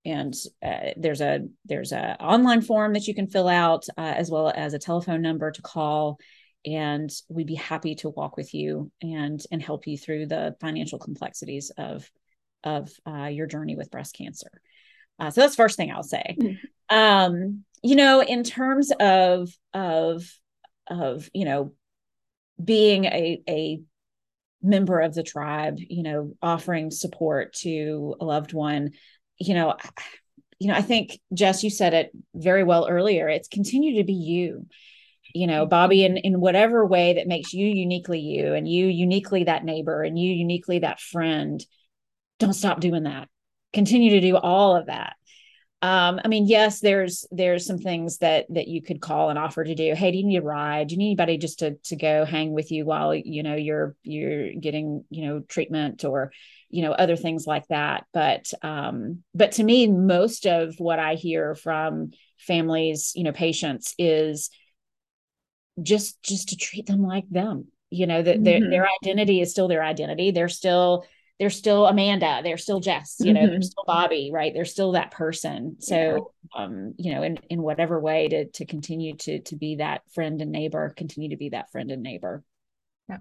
and 0.06 0.34
uh, 0.64 0.92
there's 0.98 1.22
a 1.22 1.42
there's 1.66 1.92
a 1.92 2.16
online 2.22 2.62
form 2.62 2.94
that 2.94 3.08
you 3.08 3.16
can 3.16 3.28
fill 3.28 3.48
out 3.48 3.86
uh, 3.98 4.02
as 4.02 4.30
well 4.30 4.52
as 4.56 4.74
a 4.74 4.80
telephone 4.80 5.22
number 5.22 5.52
to 5.52 5.62
call 5.62 6.20
and 6.66 7.12
we'd 7.30 7.48
be 7.48 7.56
happy 7.56 7.96
to 7.96 8.10
walk 8.10 8.38
with 8.38 8.54
you 8.54 8.92
and 9.02 9.44
and 9.52 9.62
help 9.62 9.88
you 9.88 9.98
through 9.98 10.26
the 10.26 10.56
financial 10.62 11.00
complexities 11.00 11.72
of 11.78 12.10
of 12.64 12.92
uh, 13.08 13.26
your 13.26 13.48
journey 13.48 13.76
with 13.76 13.92
breast 13.92 14.16
cancer 14.16 14.50
uh, 15.20 15.30
so 15.30 15.42
that's 15.42 15.56
first 15.56 15.78
thing 15.78 15.92
i'll 15.92 16.04
say. 16.04 16.36
Mm-hmm. 16.40 16.96
um, 16.96 17.64
you 17.84 17.96
know 17.96 18.22
in 18.22 18.44
terms 18.44 18.92
of 19.00 19.50
of 19.74 20.24
of 20.88 21.30
you 21.34 21.46
know 21.46 21.74
being 22.64 23.06
a 23.06 23.42
a 23.48 23.82
member 24.62 25.00
of 25.00 25.14
the 25.14 25.24
tribe 25.24 25.78
you 25.78 26.02
know 26.02 26.34
offering 26.42 26.90
support 26.90 27.54
to 27.54 28.16
a 28.20 28.26
loved 28.26 28.54
one 28.54 28.92
you 29.38 29.54
know 29.54 29.76
you 30.58 30.68
know 30.68 30.74
i 30.74 30.82
think 30.82 31.20
jess 31.34 31.64
you 31.64 31.70
said 31.70 31.94
it 31.94 32.12
very 32.34 32.64
well 32.64 32.88
earlier 32.90 33.30
it's 33.30 33.48
continue 33.48 33.98
to 33.98 34.04
be 34.04 34.14
you. 34.14 34.66
You 35.34 35.48
know 35.48 35.66
bobby 35.66 36.06
in 36.06 36.18
in 36.18 36.40
whatever 36.40 36.86
way 36.86 37.16
that 37.16 37.28
makes 37.28 37.54
you 37.54 37.68
uniquely 37.68 38.20
you 38.20 38.54
and 38.54 38.68
you 38.68 38.88
uniquely 38.88 39.44
that 39.44 39.66
neighbor 39.66 40.02
and 40.02 40.18
you 40.18 40.34
uniquely 40.34 40.80
that 40.80 41.02
friend 41.02 41.64
don't 42.40 42.54
stop 42.54 42.80
doing 42.80 43.04
that 43.04 43.28
continue 43.76 44.10
to 44.10 44.22
do 44.22 44.36
all 44.36 44.76
of 44.76 44.88
that 44.88 45.16
um, 45.86 46.20
I 46.26 46.30
mean, 46.30 46.48
yes, 46.48 46.80
there's 46.80 47.28
there's 47.30 47.64
some 47.64 47.78
things 47.78 48.18
that 48.18 48.48
that 48.50 48.68
you 48.68 48.82
could 48.82 49.02
call 49.02 49.30
and 49.30 49.38
offer 49.38 49.64
to 49.64 49.76
do. 49.76 49.94
Hey, 49.94 50.10
do 50.10 50.18
you 50.18 50.26
need 50.26 50.38
a 50.38 50.42
ride? 50.42 50.88
Do 50.88 50.96
you 50.96 50.98
need 50.98 51.10
anybody 51.10 51.38
just 51.38 51.60
to 51.60 51.76
to 51.76 51.96
go 51.96 52.26
hang 52.26 52.54
with 52.54 52.72
you 52.72 52.86
while 52.86 53.14
you 53.14 53.44
know 53.44 53.54
you're 53.54 53.96
you're 54.02 54.54
getting 54.54 55.04
you 55.12 55.28
know 55.28 55.40
treatment 55.42 56.04
or 56.04 56.32
you 56.70 56.82
know 56.82 56.92
other 56.92 57.16
things 57.16 57.46
like 57.46 57.68
that. 57.68 58.06
But 58.14 58.52
um, 58.64 59.24
but 59.36 59.52
to 59.54 59.64
me, 59.64 59.88
most 59.88 60.48
of 60.48 60.74
what 60.80 60.98
I 60.98 61.16
hear 61.16 61.54
from 61.54 62.12
families, 62.40 63.12
you 63.14 63.24
know, 63.24 63.32
patients 63.32 63.94
is 64.00 64.50
just 65.84 66.20
just 66.24 66.50
to 66.50 66.56
treat 66.56 66.88
them 66.88 67.04
like 67.04 67.30
them. 67.30 67.68
You 67.92 68.08
know 68.08 68.24
that 68.24 68.38
mm-hmm. 68.38 68.44
their 68.44 68.70
their 68.72 68.88
identity 69.04 69.40
is 69.40 69.52
still 69.52 69.68
their 69.68 69.84
identity. 69.84 70.32
They're 70.32 70.50
still 70.50 71.06
they're 71.40 71.50
still 71.50 71.86
Amanda, 71.86 72.42
they're 72.44 72.58
still 72.58 72.80
Jess, 72.80 73.18
you 73.20 73.34
know, 73.34 73.42
mm-hmm. 73.42 73.52
they're 73.52 73.62
still 73.62 73.84
Bobby, 73.86 74.32
right? 74.34 74.54
They're 74.54 74.64
still 74.64 74.94
that 74.94 75.12
person. 75.12 75.78
So, 75.80 76.32
yeah. 76.56 76.64
um, 76.64 76.94
you 76.98 77.14
know, 77.14 77.24
in 77.24 77.38
in 77.50 77.62
whatever 77.62 78.00
way 78.00 78.30
to 78.30 78.46
to 78.46 78.66
continue 78.66 79.16
to 79.18 79.42
to 79.42 79.56
be 79.56 79.78
that 79.78 80.02
friend 80.14 80.42
and 80.42 80.52
neighbor, 80.52 80.94
continue 80.96 81.30
to 81.30 81.38
be 81.38 81.50
that 81.50 81.72
friend 81.72 81.92
and 81.92 82.02
neighbor. 82.02 82.42
Yeah, 83.10 83.18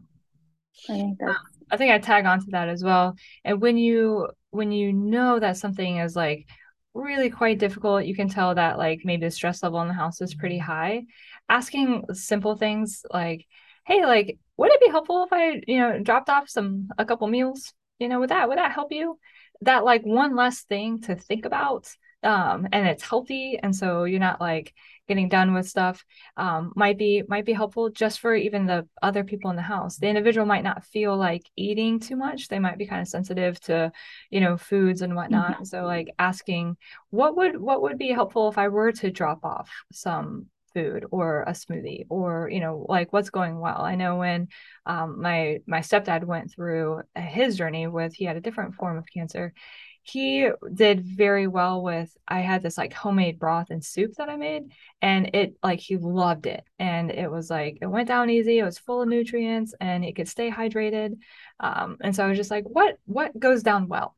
I 0.89 0.93
think 0.93 1.19
that 1.19 1.37
I 1.71 1.77
think 1.77 1.93
I 1.93 1.99
tag 1.99 2.25
onto 2.25 2.53
that 2.53 2.69
as 2.69 2.85
well. 2.85 3.17
And 3.45 3.61
when 3.61 3.77
you 3.77 4.29
when 4.51 4.71
you 4.71 4.93
know 4.93 5.41
that 5.41 5.57
something 5.57 5.97
is 5.97 6.15
like 6.15 6.47
really 6.95 7.31
quite 7.31 7.59
difficult, 7.59 8.05
you 8.05 8.15
can 8.15 8.29
tell 8.29 8.55
that 8.55 8.79
like 8.79 9.01
maybe 9.03 9.27
the 9.27 9.31
stress 9.33 9.61
level 9.65 9.83
in 9.83 9.89
the 9.89 9.95
house 9.95 10.21
is 10.21 10.35
pretty 10.35 10.59
high. 10.59 11.03
Asking 11.49 12.05
simple 12.13 12.55
things 12.57 13.05
like, 13.13 13.45
"Hey, 13.87 14.07
like, 14.07 14.39
would 14.57 14.71
it 14.71 14.81
be 14.81 14.89
helpful 14.89 15.25
if 15.25 15.33
I, 15.33 15.63
you 15.67 15.79
know, 15.79 15.99
dropped 15.99 16.31
off 16.31 16.49
some 16.49 16.91
a 16.97 17.05
couple 17.05 17.27
meals 17.27 17.75
you 17.99 18.09
know 18.09 18.21
would 18.21 18.31
that 18.31 18.49
would 18.49 18.59
that 18.59 18.73
help 18.73 18.93
you? 18.93 19.19
That 19.63 19.85
like 19.85 20.03
one 20.05 20.35
less 20.37 20.63
thing 20.63 21.01
to 21.03 21.15
think 21.15 21.45
about 21.45 21.89
um 22.23 22.67
and 22.73 22.89
it's 22.89 23.03
healthy 23.03 23.59
and 23.63 23.77
so 23.77 24.05
you're 24.05 24.19
not 24.19 24.41
like 24.41 24.73
getting 25.07 25.29
done 25.29 25.53
with 25.53 25.69
stuff 25.69 26.03
um 26.39 26.73
might 26.75 26.97
be 26.97 27.23
might 27.29 27.45
be 27.45 27.53
helpful 27.53 27.91
just 27.91 28.19
for 28.21 28.35
even 28.35 28.65
the 28.65 28.89
other 29.03 29.25
people 29.25 29.51
in 29.51 29.57
the 29.57 29.63
house. 29.63 29.99
The 29.99 30.09
individual 30.09 30.47
might 30.47 30.65
not 30.65 30.85
feel 30.85 31.17
like 31.17 31.43
eating 31.57 32.01
too 32.01 32.17
much. 32.17 32.49
They 32.49 32.59
might 32.59 32.79
be 32.79 32.87
kind 32.87 33.03
of 33.03 33.09
sensitive 33.09 33.61
to 33.63 33.93
you 34.31 34.41
know 34.41 34.57
foods 34.57 35.03
and 35.03 35.15
whatnot. 35.15 35.53
Mm-hmm. 35.53 35.65
so 35.65 35.85
like 35.85 36.15
asking 36.19 36.77
what 37.11 37.37
would 37.37 37.61
what 37.61 37.83
would 37.83 37.99
be 37.99 38.09
helpful 38.09 38.49
if 38.49 38.59
i 38.59 38.69
were 38.69 38.93
to 38.93 39.11
drop 39.11 39.45
off 39.45 39.71
some 39.93 40.47
food 40.75 41.07
or 41.11 41.43
a 41.43 41.53
smoothie 41.53 42.07
or 42.11 42.49
you 42.51 42.61
know 42.61 42.85
like 42.89 43.13
what's 43.13 43.31
going 43.31 43.59
well. 43.59 43.81
I 43.83 43.95
know 43.95 44.17
when 44.17 44.49
um, 44.87 45.21
my 45.23 45.61
my 45.67 45.81
stepdad 45.81 46.25
went 46.25 46.53
through 46.53 47.03
his 47.17 47.57
journey 47.57 47.87
with 47.87 48.15
he 48.15 48.25
had 48.25 48.37
a 48.37 48.41
different 48.41 48.75
form 48.75 48.99
of 48.99 49.07
cancer. 49.13 49.55
He 50.03 50.51
did 50.75 51.01
very 51.03 51.47
well 51.47 51.83
with 51.83 52.15
i 52.29 52.41
had 52.41 52.63
this 52.63 52.77
like 52.77 52.93
homemade 52.93 53.39
broth 53.39 53.69
and 53.71 53.83
soup 53.83 54.13
that 54.19 54.29
i 54.29 54.37
made 54.37 54.65
and 55.01 55.35
it 55.35 55.55
like 55.63 55.81
he 55.81 55.97
loved 55.97 56.47
it. 56.47 56.63
And 56.79 57.11
it 57.11 57.31
was 57.31 57.49
like 57.49 57.79
it 57.81 57.87
went 57.87 58.09
down 58.09 58.29
easy 58.29 58.59
it 58.59 58.65
was 58.65 58.79
full 58.79 59.01
of 59.01 59.09
nutrients 59.09 59.75
and 59.81 60.05
it 60.05 60.15
could 60.15 60.29
stay 60.29 60.51
hydrated. 60.51 61.17
Um, 61.61 61.97
and 62.03 62.15
so 62.15 62.25
i 62.25 62.29
was 62.29 62.37
just 62.37 62.51
like 62.51 62.65
what 62.65 62.99
what 63.07 63.39
goes 63.39 63.63
down 63.63 63.89
well? 63.89 64.15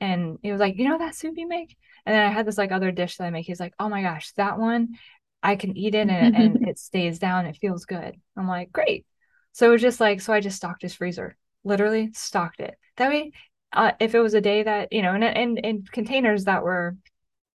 And 0.00 0.38
he 0.42 0.50
was 0.50 0.60
like 0.60 0.76
you 0.78 0.88
know 0.88 0.98
that 0.98 1.14
soup 1.14 1.34
you 1.36 1.46
make? 1.46 1.76
And 2.06 2.14
then 2.14 2.26
I 2.26 2.30
had 2.30 2.46
this 2.46 2.58
like 2.58 2.72
other 2.72 2.90
dish 2.90 3.16
that 3.16 3.24
I 3.24 3.30
make. 3.30 3.46
He's 3.46 3.60
like, 3.60 3.74
oh 3.78 3.88
my 3.88 4.02
gosh, 4.02 4.32
that 4.32 4.58
one 4.58 4.96
I 5.42 5.56
can 5.56 5.76
eat 5.76 5.94
it 5.94 6.08
and, 6.08 6.36
and 6.36 6.56
it 6.68 6.78
stays 6.78 7.18
down. 7.18 7.46
It 7.46 7.56
feels 7.56 7.84
good. 7.84 8.16
I'm 8.36 8.48
like, 8.48 8.72
great. 8.72 9.06
So 9.52 9.68
it 9.68 9.72
was 9.72 9.82
just 9.82 10.00
like, 10.00 10.20
so 10.20 10.32
I 10.32 10.40
just 10.40 10.56
stocked 10.56 10.82
his 10.82 10.94
freezer, 10.94 11.36
literally 11.64 12.10
stocked 12.14 12.60
it. 12.60 12.76
That 12.96 13.10
way, 13.10 13.32
uh, 13.72 13.92
if 14.00 14.14
it 14.14 14.20
was 14.20 14.34
a 14.34 14.40
day 14.40 14.62
that, 14.62 14.92
you 14.92 15.02
know, 15.02 15.14
and, 15.14 15.24
and, 15.24 15.60
and 15.64 15.90
containers 15.90 16.44
that 16.44 16.62
were, 16.62 16.96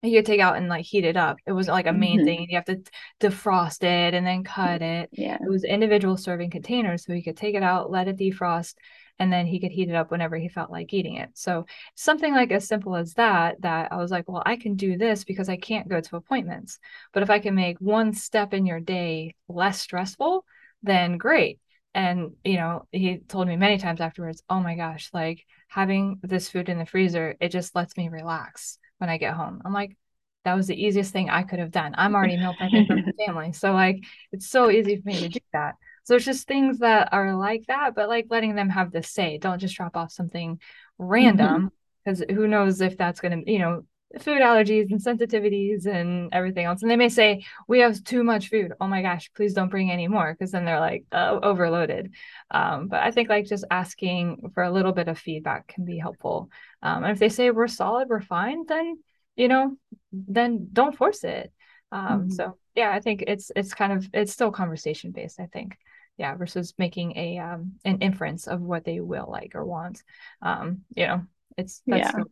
you 0.03 0.19
could 0.19 0.25
take 0.25 0.41
out 0.41 0.57
and 0.57 0.67
like 0.67 0.85
heat 0.85 1.05
it 1.05 1.15
up. 1.15 1.37
It 1.45 1.53
was 1.53 1.67
like 1.67 1.87
a 1.87 1.93
main 1.93 2.19
mm-hmm. 2.19 2.25
thing. 2.25 2.47
You 2.49 2.57
have 2.57 2.65
to 2.65 2.81
defrost 3.21 3.83
it 3.83 4.13
and 4.13 4.27
then 4.27 4.43
cut 4.43 4.81
it. 4.81 5.09
Yeah. 5.13 5.37
It 5.41 5.49
was 5.49 5.63
individual 5.63 6.17
serving 6.17 6.49
containers. 6.49 7.05
So 7.05 7.13
he 7.13 7.21
could 7.21 7.37
take 7.37 7.55
it 7.55 7.63
out, 7.63 7.89
let 7.89 8.09
it 8.09 8.17
defrost, 8.17 8.75
and 9.17 9.31
then 9.31 9.45
he 9.45 9.59
could 9.59 9.71
heat 9.71 9.89
it 9.89 9.95
up 9.95 10.11
whenever 10.11 10.35
he 10.35 10.49
felt 10.49 10.71
like 10.71 10.93
eating 10.93 11.15
it. 11.15 11.29
So 11.35 11.65
something 11.95 12.33
like 12.33 12.51
as 12.51 12.67
simple 12.67 12.95
as 12.95 13.13
that, 13.13 13.61
that 13.61 13.93
I 13.93 13.97
was 13.97 14.11
like, 14.11 14.27
well, 14.27 14.43
I 14.45 14.57
can 14.57 14.75
do 14.75 14.97
this 14.97 15.23
because 15.23 15.47
I 15.47 15.55
can't 15.55 15.87
go 15.87 16.01
to 16.01 16.15
appointments. 16.17 16.79
But 17.13 17.23
if 17.23 17.29
I 17.29 17.39
can 17.39 17.55
make 17.55 17.77
one 17.79 18.13
step 18.13 18.53
in 18.53 18.65
your 18.65 18.81
day 18.81 19.35
less 19.47 19.79
stressful, 19.79 20.43
then 20.81 21.17
great. 21.17 21.59
And, 21.95 22.31
you 22.43 22.57
know, 22.57 22.87
he 22.91 23.19
told 23.19 23.47
me 23.47 23.55
many 23.55 23.77
times 23.77 24.01
afterwards, 24.01 24.41
oh 24.49 24.59
my 24.59 24.75
gosh, 24.75 25.11
like 25.13 25.45
having 25.69 26.19
this 26.23 26.49
food 26.49 26.67
in 26.67 26.79
the 26.79 26.85
freezer, 26.85 27.35
it 27.39 27.49
just 27.49 27.75
lets 27.75 27.95
me 27.95 28.09
relax 28.09 28.79
when 29.03 29.09
I 29.09 29.17
get 29.17 29.33
home. 29.33 29.61
I'm 29.65 29.73
like, 29.73 29.97
that 30.45 30.53
was 30.53 30.67
the 30.67 30.81
easiest 30.81 31.11
thing 31.11 31.29
I 31.29 31.43
could 31.43 31.59
have 31.59 31.71
done. 31.71 31.93
I'm 31.97 32.15
already 32.15 32.37
meal 32.37 32.55
prepping 32.59 32.87
for 32.87 32.95
my 32.95 33.11
family. 33.25 33.51
So 33.51 33.73
like 33.73 34.01
it's 34.31 34.49
so 34.49 34.71
easy 34.71 34.95
for 34.95 35.09
me 35.09 35.19
to 35.19 35.27
do 35.27 35.39
that. 35.51 35.75
So 36.05 36.15
it's 36.15 36.25
just 36.25 36.47
things 36.47 36.79
that 36.79 37.09
are 37.11 37.35
like 37.35 37.65
that, 37.67 37.95
but 37.95 38.07
like 38.07 38.27
letting 38.29 38.55
them 38.55 38.69
have 38.69 38.91
the 38.91 39.03
say. 39.03 39.37
Don't 39.37 39.59
just 39.59 39.75
drop 39.75 39.97
off 39.97 40.11
something 40.11 40.59
random 40.97 41.71
because 42.03 42.21
mm-hmm. 42.21 42.33
who 42.33 42.47
knows 42.47 42.79
if 42.79 42.97
that's 42.97 43.19
going 43.19 43.43
to, 43.43 43.51
you 43.51 43.59
know, 43.59 43.83
food 44.19 44.41
allergies 44.41 44.91
and 44.91 45.01
sensitivities 45.01 45.85
and 45.85 46.29
everything 46.31 46.65
else. 46.65 46.81
And 46.81 46.91
they 46.91 46.95
may 46.95 47.09
say, 47.09 47.45
We 47.67 47.79
have 47.79 48.03
too 48.03 48.23
much 48.23 48.49
food. 48.49 48.73
Oh 48.79 48.87
my 48.87 49.01
gosh, 49.01 49.31
please 49.35 49.53
don't 49.53 49.69
bring 49.69 49.91
any 49.91 50.07
more 50.07 50.33
because 50.33 50.51
then 50.51 50.65
they're 50.65 50.79
like 50.79 51.05
uh, 51.11 51.39
overloaded. 51.41 52.13
Um, 52.51 52.87
but 52.87 53.01
I 53.01 53.11
think 53.11 53.29
like 53.29 53.45
just 53.45 53.65
asking 53.71 54.51
for 54.53 54.63
a 54.63 54.71
little 54.71 54.91
bit 54.91 55.07
of 55.07 55.17
feedback 55.17 55.67
can 55.67 55.85
be 55.85 55.97
helpful. 55.97 56.49
Um, 56.81 57.03
and 57.03 57.11
if 57.11 57.19
they 57.19 57.29
say 57.29 57.49
we're 57.51 57.67
solid, 57.67 58.09
we're 58.09 58.21
fine, 58.21 58.65
then, 58.67 58.97
you 59.35 59.47
know, 59.47 59.75
then 60.11 60.69
don't 60.71 60.95
force 60.95 61.23
it. 61.23 61.51
Um, 61.91 62.21
mm-hmm. 62.21 62.29
So 62.31 62.57
yeah, 62.75 62.91
I 62.91 62.99
think 62.99 63.23
it's 63.27 63.51
it's 63.55 63.73
kind 63.73 63.93
of 63.93 64.07
it's 64.13 64.33
still 64.33 64.51
conversation 64.51 65.11
based. 65.11 65.39
I 65.39 65.47
think 65.47 65.77
yeah 66.17 66.35
versus 66.35 66.75
making 66.77 67.17
a 67.17 67.39
um 67.39 67.73
an 67.85 67.99
inference 68.01 68.47
of 68.47 68.61
what 68.61 68.85
they 68.85 68.99
will 68.99 69.27
like 69.27 69.53
or 69.55 69.65
want 69.65 70.03
um 70.43 70.81
you 70.95 71.07
know 71.07 71.23
it's 71.57 71.81
that's 71.87 72.13
yeah. 72.13 72.21
a 72.21 72.25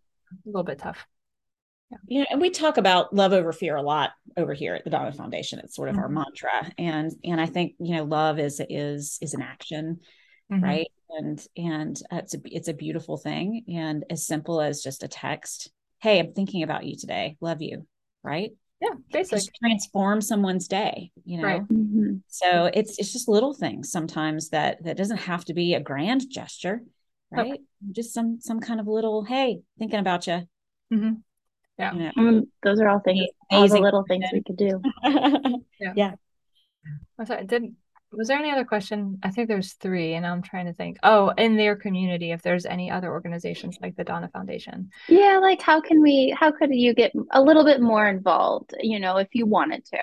little 0.46 0.64
bit 0.64 0.78
tough 0.78 1.08
yeah. 1.92 1.98
You 2.08 2.20
know, 2.20 2.26
and 2.32 2.42
we 2.42 2.50
talk 2.50 2.78
about 2.78 3.14
love 3.14 3.34
over 3.34 3.52
fear 3.52 3.76
a 3.76 3.82
lot 3.82 4.12
over 4.38 4.54
here 4.54 4.76
at 4.76 4.84
the 4.84 4.90
Donna 4.90 5.12
Foundation. 5.12 5.60
It's 5.60 5.76
sort 5.76 5.90
of 5.90 5.96
mm-hmm. 5.96 6.04
our 6.04 6.10
mantra, 6.10 6.72
and 6.78 7.12
and 7.24 7.42
I 7.42 7.46
think 7.46 7.74
you 7.80 7.96
know 7.96 8.04
love 8.04 8.40
is 8.40 8.62
is 8.70 9.18
is 9.22 9.34
an 9.34 9.42
action, 9.42 10.00
mm-hmm. 10.52 10.64
right? 10.64 10.92
And 11.10 11.46
and 11.58 12.02
it's 12.12 12.34
a 12.34 12.40
it's 12.46 12.70
a 12.70 12.74
beautiful 12.74 13.18
thing, 13.18 13.66
and 13.68 14.06
as 14.10 14.26
simple 14.26 14.62
as 14.62 14.82
just 14.82 15.04
a 15.04 15.08
text. 15.08 15.72
Hey, 16.00 16.18
I'm 16.18 16.34
thinking 16.34 16.64
about 16.64 16.86
you 16.86 16.96
today. 16.98 17.38
Love 17.42 17.62
you, 17.62 17.86
right? 18.24 18.52
yeah 18.82 18.96
basically 19.12 19.48
transform 19.64 20.22
someone's 20.22 20.68
day 20.68 21.12
you 21.24 21.38
know 21.38 21.44
right. 21.44 21.62
mm-hmm. 21.68 22.16
so 22.28 22.70
it's 22.74 22.98
it's 22.98 23.14
just 23.14 23.30
little 23.30 23.54
things 23.54 23.92
sometimes 23.92 24.50
that 24.50 24.84
that 24.84 24.98
doesn't 24.98 25.18
have 25.18 25.46
to 25.46 25.54
be 25.54 25.76
a 25.76 25.80
grand 25.80 26.24
gesture 26.30 26.82
right 27.30 27.54
okay. 27.54 27.62
just 27.92 28.14
some 28.14 28.40
some 28.42 28.60
kind 28.60 28.80
of 28.80 28.88
little 28.88 29.24
hey 29.24 29.62
thinking 29.78 30.00
about 30.00 30.28
you 30.28 30.42
mm-hmm. 30.92 31.14
Yeah 31.82 32.12
you 32.16 32.32
know, 32.32 32.46
those 32.64 32.80
are 32.80 32.88
all 32.88 33.00
things 33.00 33.28
all 33.50 33.68
the 33.68 33.80
little 33.80 34.04
things 34.08 34.26
we 34.32 34.44
could 34.44 34.58
do 34.58 34.82
yeah 35.80 35.94
yeah 35.96 36.12
I'm 37.20 37.26
sorry, 37.26 37.46
did 37.46 37.76
was 38.14 38.28
there 38.28 38.38
any 38.38 38.52
other 38.52 38.66
question? 38.66 39.20
I 39.24 39.30
think 39.30 39.48
there's 39.48 39.74
three, 39.74 40.16
and 40.16 40.26
I'm 40.26 40.42
trying 40.42 40.66
to 40.66 40.74
think. 40.74 40.98
Oh, 41.02 41.30
in 41.30 41.56
their 41.56 41.78
community, 41.78 42.32
if 42.32 42.42
there's 42.42 42.66
any 42.66 42.92
other 42.92 43.10
organizations 43.10 43.78
like 43.82 43.96
the 43.96 44.04
Donna 44.04 44.30
Foundation. 44.34 44.90
Yeah, 45.08 45.40
like 45.42 45.62
how 45.62 45.80
can 45.80 46.02
we? 46.02 46.36
How 46.38 46.52
could 46.52 46.74
you 46.74 46.94
get 46.94 47.14
a 47.32 47.42
little 47.42 47.64
bit 47.64 47.80
more 47.80 48.08
involved? 48.08 48.74
You 48.82 49.00
know, 49.00 49.18
if 49.18 49.30
you 49.34 49.46
wanted 49.46 49.86
to. 49.86 49.98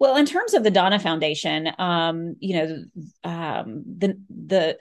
Well, 0.00 0.16
in 0.16 0.26
terms 0.26 0.54
of 0.54 0.64
the 0.64 0.72
Donna 0.72 0.98
Foundation, 0.98 1.70
um, 1.78 2.34
you 2.40 2.56
know, 2.56 2.84
um, 3.22 3.84
the 3.86 4.20
the 4.28 4.78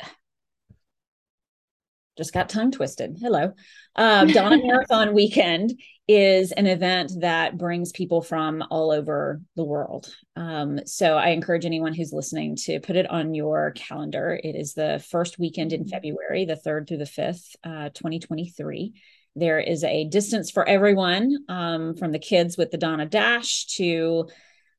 just 2.21 2.33
got 2.33 2.49
tongue 2.49 2.71
twisted. 2.71 3.17
Hello. 3.19 3.53
Uh, 3.95 4.25
Donna 4.25 4.57
Marathon 4.63 5.13
Weekend 5.13 5.73
is 6.07 6.51
an 6.51 6.67
event 6.67 7.11
that 7.21 7.57
brings 7.57 7.91
people 7.91 8.21
from 8.21 8.63
all 8.69 8.91
over 8.91 9.41
the 9.55 9.63
world. 9.63 10.13
Um, 10.35 10.85
so 10.85 11.17
I 11.17 11.29
encourage 11.29 11.65
anyone 11.65 11.95
who's 11.95 12.13
listening 12.13 12.57
to 12.57 12.79
put 12.79 12.95
it 12.95 13.09
on 13.09 13.33
your 13.33 13.71
calendar. 13.71 14.39
It 14.43 14.55
is 14.55 14.73
the 14.73 15.03
first 15.09 15.39
weekend 15.39 15.73
in 15.73 15.87
February, 15.87 16.45
the 16.45 16.55
3rd 16.63 16.87
through 16.87 16.97
the 16.97 17.05
5th, 17.05 17.55
uh, 17.63 17.89
2023. 17.89 18.93
There 19.35 19.59
is 19.59 19.83
a 19.83 20.05
distance 20.05 20.51
for 20.51 20.67
everyone 20.67 21.45
um, 21.49 21.95
from 21.95 22.11
the 22.11 22.19
kids 22.19 22.57
with 22.57 22.69
the 22.69 22.77
Donna 22.77 23.07
Dash 23.07 23.65
to 23.77 24.27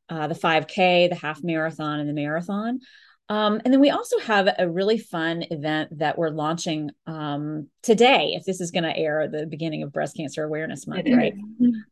uh, 0.08 0.26
the 0.28 0.34
5K, 0.34 1.08
the 1.08 1.14
half 1.16 1.42
marathon, 1.42 1.98
and 1.98 2.08
the 2.08 2.12
marathon. 2.12 2.80
Um, 3.28 3.60
and 3.64 3.72
then 3.72 3.80
we 3.80 3.90
also 3.90 4.18
have 4.20 4.48
a 4.58 4.68
really 4.68 4.98
fun 4.98 5.44
event 5.50 5.98
that 5.98 6.18
we're 6.18 6.30
launching 6.30 6.90
um, 7.06 7.68
today. 7.82 8.32
If 8.34 8.44
this 8.44 8.60
is 8.60 8.70
going 8.70 8.84
to 8.84 8.96
air 8.96 9.26
the 9.28 9.46
beginning 9.46 9.82
of 9.82 9.92
Breast 9.92 10.16
Cancer 10.16 10.44
Awareness 10.44 10.86
Month, 10.86 11.06
right? 11.16 11.32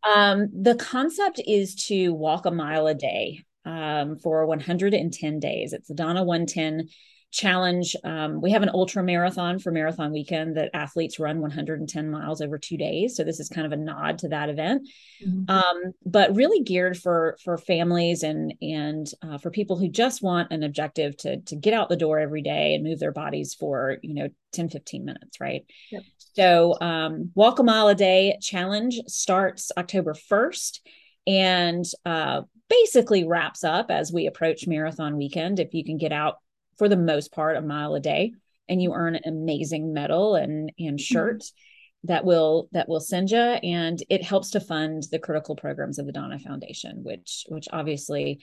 Um, 0.02 0.48
the 0.52 0.74
concept 0.74 1.40
is 1.46 1.74
to 1.86 2.12
walk 2.12 2.44
a 2.46 2.50
mile 2.50 2.86
a 2.86 2.94
day 2.94 3.44
um, 3.64 4.18
for 4.18 4.44
110 4.44 5.38
days. 5.38 5.72
It's 5.72 5.88
the 5.88 5.94
Donna 5.94 6.24
110 6.24 6.88
challenge. 7.30 7.94
Um, 8.04 8.40
we 8.40 8.50
have 8.50 8.62
an 8.62 8.70
ultra 8.72 9.02
marathon 9.02 9.58
for 9.58 9.70
marathon 9.70 10.12
weekend 10.12 10.56
that 10.56 10.70
athletes 10.74 11.18
run 11.18 11.40
110 11.40 12.10
miles 12.10 12.40
over 12.40 12.58
two 12.58 12.76
days. 12.76 13.16
So 13.16 13.24
this 13.24 13.40
is 13.40 13.48
kind 13.48 13.66
of 13.66 13.72
a 13.72 13.76
nod 13.76 14.18
to 14.18 14.28
that 14.28 14.48
event, 14.48 14.88
mm-hmm. 15.24 15.50
um, 15.50 15.92
but 16.04 16.34
really 16.34 16.62
geared 16.62 16.96
for 16.96 17.36
for 17.42 17.56
families 17.56 18.22
and 18.22 18.54
and 18.60 19.10
uh, 19.22 19.38
for 19.38 19.50
people 19.50 19.76
who 19.76 19.88
just 19.88 20.22
want 20.22 20.52
an 20.52 20.62
objective 20.62 21.16
to 21.18 21.40
to 21.42 21.56
get 21.56 21.74
out 21.74 21.88
the 21.88 21.96
door 21.96 22.18
every 22.18 22.42
day 22.42 22.74
and 22.74 22.84
move 22.84 22.98
their 22.98 23.12
bodies 23.12 23.54
for 23.54 23.98
you 24.02 24.14
know 24.14 24.28
10 24.52 24.68
15 24.68 25.04
minutes, 25.04 25.40
right? 25.40 25.64
Yep. 25.92 26.02
So 26.34 26.76
um, 26.80 27.30
walk 27.34 27.58
a 27.58 27.62
mile 27.62 27.88
a 27.88 27.94
day 27.94 28.38
challenge 28.40 29.00
starts 29.06 29.70
October 29.76 30.14
1st 30.14 30.80
and 31.26 31.84
uh, 32.04 32.42
basically 32.68 33.24
wraps 33.24 33.64
up 33.64 33.90
as 33.90 34.12
we 34.12 34.26
approach 34.26 34.66
marathon 34.66 35.16
weekend. 35.16 35.60
If 35.60 35.74
you 35.74 35.84
can 35.84 35.98
get 35.98 36.12
out 36.12 36.36
for 36.78 36.88
the 36.88 36.96
most 36.96 37.32
part 37.32 37.56
a 37.56 37.60
mile 37.60 37.94
a 37.94 38.00
day 38.00 38.32
and 38.70 38.80
you 38.80 38.94
earn 38.94 39.16
an 39.16 39.22
amazing 39.26 39.92
medal 39.92 40.36
and 40.36 40.72
and 40.78 40.98
mm-hmm. 40.98 41.14
shirt 41.14 41.40
mm-hmm. 41.40 42.06
that 42.06 42.24
will 42.24 42.68
that 42.72 42.88
will 42.88 43.00
send 43.00 43.30
you 43.30 43.38
and 43.38 44.02
it 44.08 44.22
helps 44.22 44.50
to 44.50 44.60
fund 44.60 45.02
the 45.10 45.18
critical 45.18 45.56
programs 45.56 45.98
of 45.98 46.06
the 46.06 46.12
donna 46.12 46.38
Foundation 46.38 47.02
which 47.02 47.44
which 47.48 47.68
obviously 47.72 48.40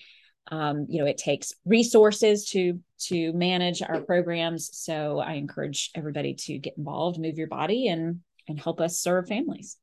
um, 0.50 0.86
you 0.88 1.00
know 1.00 1.08
it 1.08 1.18
takes 1.18 1.54
resources 1.66 2.50
to 2.50 2.80
to 3.00 3.34
manage 3.34 3.82
our 3.82 4.02
programs 4.02 4.70
so 4.74 5.20
I 5.20 5.34
encourage 5.34 5.92
everybody 5.96 6.36
to 6.36 6.58
get 6.60 6.78
involved 6.78 7.20
move 7.20 7.38
your 7.38 7.48
body 7.48 7.88
and 7.88 8.20
and 8.48 8.60
help 8.60 8.80
us 8.80 9.00
serve 9.00 9.28
families 9.28 9.78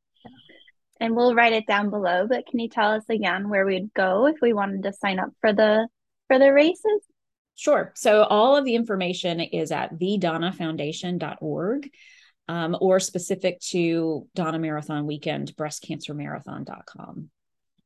and 1.01 1.17
we'll 1.17 1.35
write 1.35 1.53
it 1.53 1.67
down 1.67 1.91
below 1.91 2.27
but 2.29 2.47
can 2.47 2.61
you 2.61 2.69
tell 2.69 2.93
us 2.93 3.05
again 3.11 3.49
where 3.49 3.67
we'd 3.67 3.93
go 3.95 4.27
if 4.27 4.37
we 4.41 4.53
wanted 4.53 4.83
to 4.85 4.93
sign 4.93 5.19
up 5.19 5.31
for 5.41 5.53
the 5.53 5.87
for 6.29 6.39
the 6.39 6.51
races 6.53 7.03
Sure. 7.57 7.93
So 7.95 8.25
all 8.25 8.57
of 8.57 8.65
the 8.65 8.75
information 8.75 9.41
is 9.41 9.71
at 9.71 9.99
thedonnafoundation.org 9.99 11.91
um, 12.49 12.77
or 12.81 13.01
specific 13.01 13.61
to 13.61 14.27
Donna 14.35 14.59
Marathon 14.59 15.07
Weekend, 15.07 15.55
breastcancermarathon.com. 15.57 17.31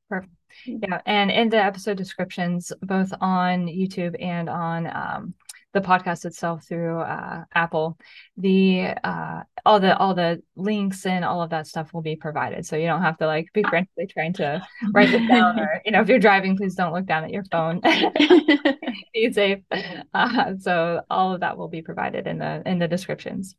Perfect. 0.09 0.33
Yeah. 0.64 1.00
And 1.04 1.31
in 1.31 1.50
the 1.50 1.62
episode 1.62 1.98
descriptions, 1.98 2.72
both 2.81 3.12
on 3.20 3.66
YouTube 3.66 4.16
and 4.22 4.48
on 4.48 4.87
um, 4.87 5.35
the 5.74 5.81
podcast 5.81 6.24
itself 6.24 6.64
through 6.66 7.00
uh, 7.00 7.44
Apple, 7.54 7.98
the 8.37 8.94
uh, 9.04 9.42
all 9.66 9.81
the 9.81 9.96
all 9.96 10.14
the 10.14 10.42
links 10.57 11.04
and 11.04 11.24
all 11.24 11.42
of 11.42 11.50
that 11.50 11.66
stuff 11.66 11.92
will 11.92 12.02
be 12.02 12.16
provided, 12.16 12.64
so 12.64 12.76
you 12.76 12.87
don't 12.87 13.02
have 13.02 13.18
to 13.18 13.26
like 13.26 13.52
be 13.52 13.62
frantically 13.62 14.07
trying 14.07 14.33
to 14.35 14.62
write 14.94 15.12
it 15.12 15.26
down. 15.28 15.61
Or 15.61 15.83
you 15.85 15.92
know, 15.92 16.00
if 16.00 16.09
you're 16.09 16.18
driving, 16.18 16.57
please 16.57 16.74
don't 16.74 16.94
look 16.94 17.07
down 17.07 17.24
at 17.24 17.31
your 17.31 17.44
phone. 17.50 17.81
be 19.14 19.33
safe. 19.33 19.61
Uh, 20.14 20.52
so 20.59 21.02
all 21.11 21.35
of 21.35 21.40
that 21.40 21.59
will 21.59 21.68
be 21.68 21.83
provided 21.83 22.26
in 22.26 22.38
the 22.38 22.62
in 22.64 22.78
the 22.78 22.88
descriptions. 22.88 23.54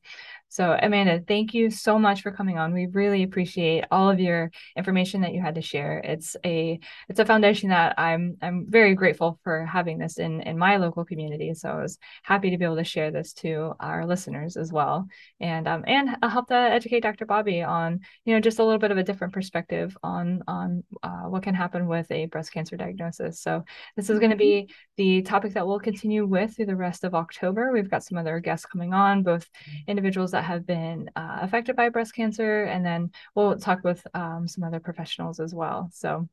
So, 0.49 0.75
Amanda, 0.81 1.23
thank 1.27 1.53
you 1.53 1.69
so 1.69 1.99
much 1.99 2.23
for 2.23 2.31
coming 2.31 2.57
on. 2.57 2.73
We 2.73 2.87
really 2.87 3.21
appreciate 3.21 3.85
all 3.91 4.09
of 4.09 4.19
your 4.19 4.51
information 4.75 5.21
that 5.21 5.33
you 5.33 5.41
had 5.41 5.55
to 5.55 5.61
share. 5.61 5.99
It's 5.99 6.35
a 6.43 6.79
it's 7.07 7.19
a 7.19 7.25
foundation 7.25 7.69
that 7.69 7.93
I'm 7.99 8.35
I'm 8.41 8.65
very 8.67 8.95
grateful 8.95 9.39
for 9.43 9.63
having 9.65 9.99
this 9.99 10.17
in 10.17 10.41
in 10.41 10.57
my 10.57 10.77
local 10.77 11.05
community. 11.05 11.53
So 11.53 11.69
I 11.69 11.81
was 11.81 11.99
happy 12.23 12.49
to 12.49 12.57
be 12.57 12.65
able 12.65 12.77
to 12.77 12.83
share 12.83 13.11
this 13.11 13.33
to 13.33 13.73
our 13.79 14.07
listeners 14.07 14.57
as 14.57 14.73
well, 14.73 15.07
and 15.39 15.67
um 15.67 15.83
and 15.85 16.17
I'll 16.23 16.29
help 16.29 16.47
to 16.47 16.55
educate 16.55 17.01
Dr. 17.01 17.27
Bobby 17.27 17.61
on 17.61 17.99
you 18.25 18.33
know 18.33 18.41
just 18.41 18.57
a 18.57 18.63
little 18.63 18.79
bit 18.79 18.89
of 18.91 18.97
a 18.97 19.03
different 19.03 19.33
perspective 19.33 19.95
on 20.01 20.41
on 20.47 20.83
uh, 21.03 21.29
what 21.29 21.43
can 21.43 21.53
happen 21.53 21.87
with 21.87 22.09
a 22.11 22.25
breast 22.25 22.51
cancer 22.51 22.75
diagnosis. 22.75 23.39
So 23.39 23.63
this 23.95 24.09
is 24.09 24.17
going 24.17 24.31
to 24.31 24.37
be 24.37 24.73
the 24.97 25.21
topic 25.21 25.53
that 25.53 25.67
we'll 25.67 25.79
continue 25.79 26.25
with 26.25 26.55
through 26.55 26.65
the 26.65 26.75
rest 26.75 27.03
of 27.03 27.13
October. 27.13 27.71
We've 27.71 27.89
got 27.89 28.03
some 28.03 28.17
other 28.17 28.39
guests 28.39 28.65
coming 28.65 28.93
on, 28.93 29.21
both 29.21 29.47
individuals 29.87 30.31
that 30.39 30.45
have 30.45 30.65
been 30.65 31.11
uh, 31.17 31.39
affected 31.41 31.75
by 31.75 31.89
breast 31.89 32.15
cancer. 32.15 32.63
And 32.63 32.85
then 32.85 33.11
we'll 33.35 33.57
talk 33.57 33.83
with 33.83 34.05
um, 34.13 34.47
some 34.47 34.63
other 34.63 34.79
professionals 34.79 35.41
as 35.41 35.53
well. 35.53 35.89
So 35.91 36.29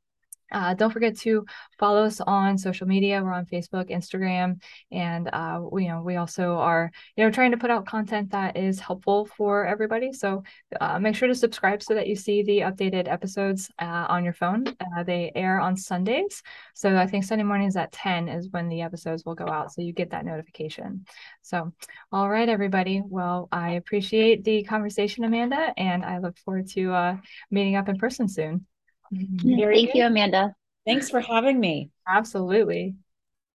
Uh, 0.52 0.74
don't 0.74 0.92
forget 0.92 1.16
to 1.18 1.44
follow 1.78 2.04
us 2.04 2.20
on 2.20 2.56
social 2.56 2.86
media. 2.86 3.22
We're 3.22 3.32
on 3.32 3.46
Facebook, 3.46 3.90
Instagram, 3.90 4.60
and 4.92 5.28
uh, 5.32 5.60
we, 5.70 5.84
you 5.84 5.88
know 5.88 6.02
we 6.02 6.16
also 6.16 6.54
are 6.54 6.90
you 7.16 7.24
know 7.24 7.30
trying 7.30 7.50
to 7.50 7.56
put 7.56 7.70
out 7.70 7.86
content 7.86 8.30
that 8.30 8.56
is 8.56 8.78
helpful 8.78 9.26
for 9.36 9.66
everybody. 9.66 10.12
So 10.12 10.42
uh, 10.80 10.98
make 10.98 11.16
sure 11.16 11.28
to 11.28 11.34
subscribe 11.34 11.82
so 11.82 11.94
that 11.94 12.06
you 12.06 12.16
see 12.16 12.42
the 12.42 12.60
updated 12.60 13.08
episodes 13.08 13.70
uh, 13.80 14.06
on 14.08 14.24
your 14.24 14.32
phone. 14.32 14.66
Uh, 14.68 15.02
they 15.02 15.32
air 15.34 15.60
on 15.60 15.76
Sundays, 15.76 16.42
so 16.74 16.96
I 16.96 17.06
think 17.06 17.24
Sunday 17.24 17.44
mornings 17.44 17.76
at 17.76 17.92
ten 17.92 18.28
is 18.28 18.48
when 18.50 18.68
the 18.68 18.82
episodes 18.82 19.24
will 19.24 19.34
go 19.34 19.48
out, 19.48 19.72
so 19.72 19.82
you 19.82 19.92
get 19.92 20.10
that 20.10 20.24
notification. 20.24 21.06
So, 21.42 21.72
all 22.12 22.30
right, 22.30 22.48
everybody. 22.48 23.02
Well, 23.04 23.48
I 23.50 23.72
appreciate 23.72 24.44
the 24.44 24.62
conversation, 24.64 25.24
Amanda, 25.24 25.72
and 25.76 26.04
I 26.04 26.18
look 26.18 26.38
forward 26.38 26.68
to 26.70 26.92
uh, 26.92 27.16
meeting 27.50 27.76
up 27.76 27.88
in 27.88 27.98
person 27.98 28.28
soon. 28.28 28.66
Thank 29.12 29.94
you, 29.94 30.04
Amanda. 30.04 30.54
Thanks 30.84 31.10
for 31.10 31.20
having 31.20 31.58
me. 31.58 31.90
Absolutely. 32.06 32.96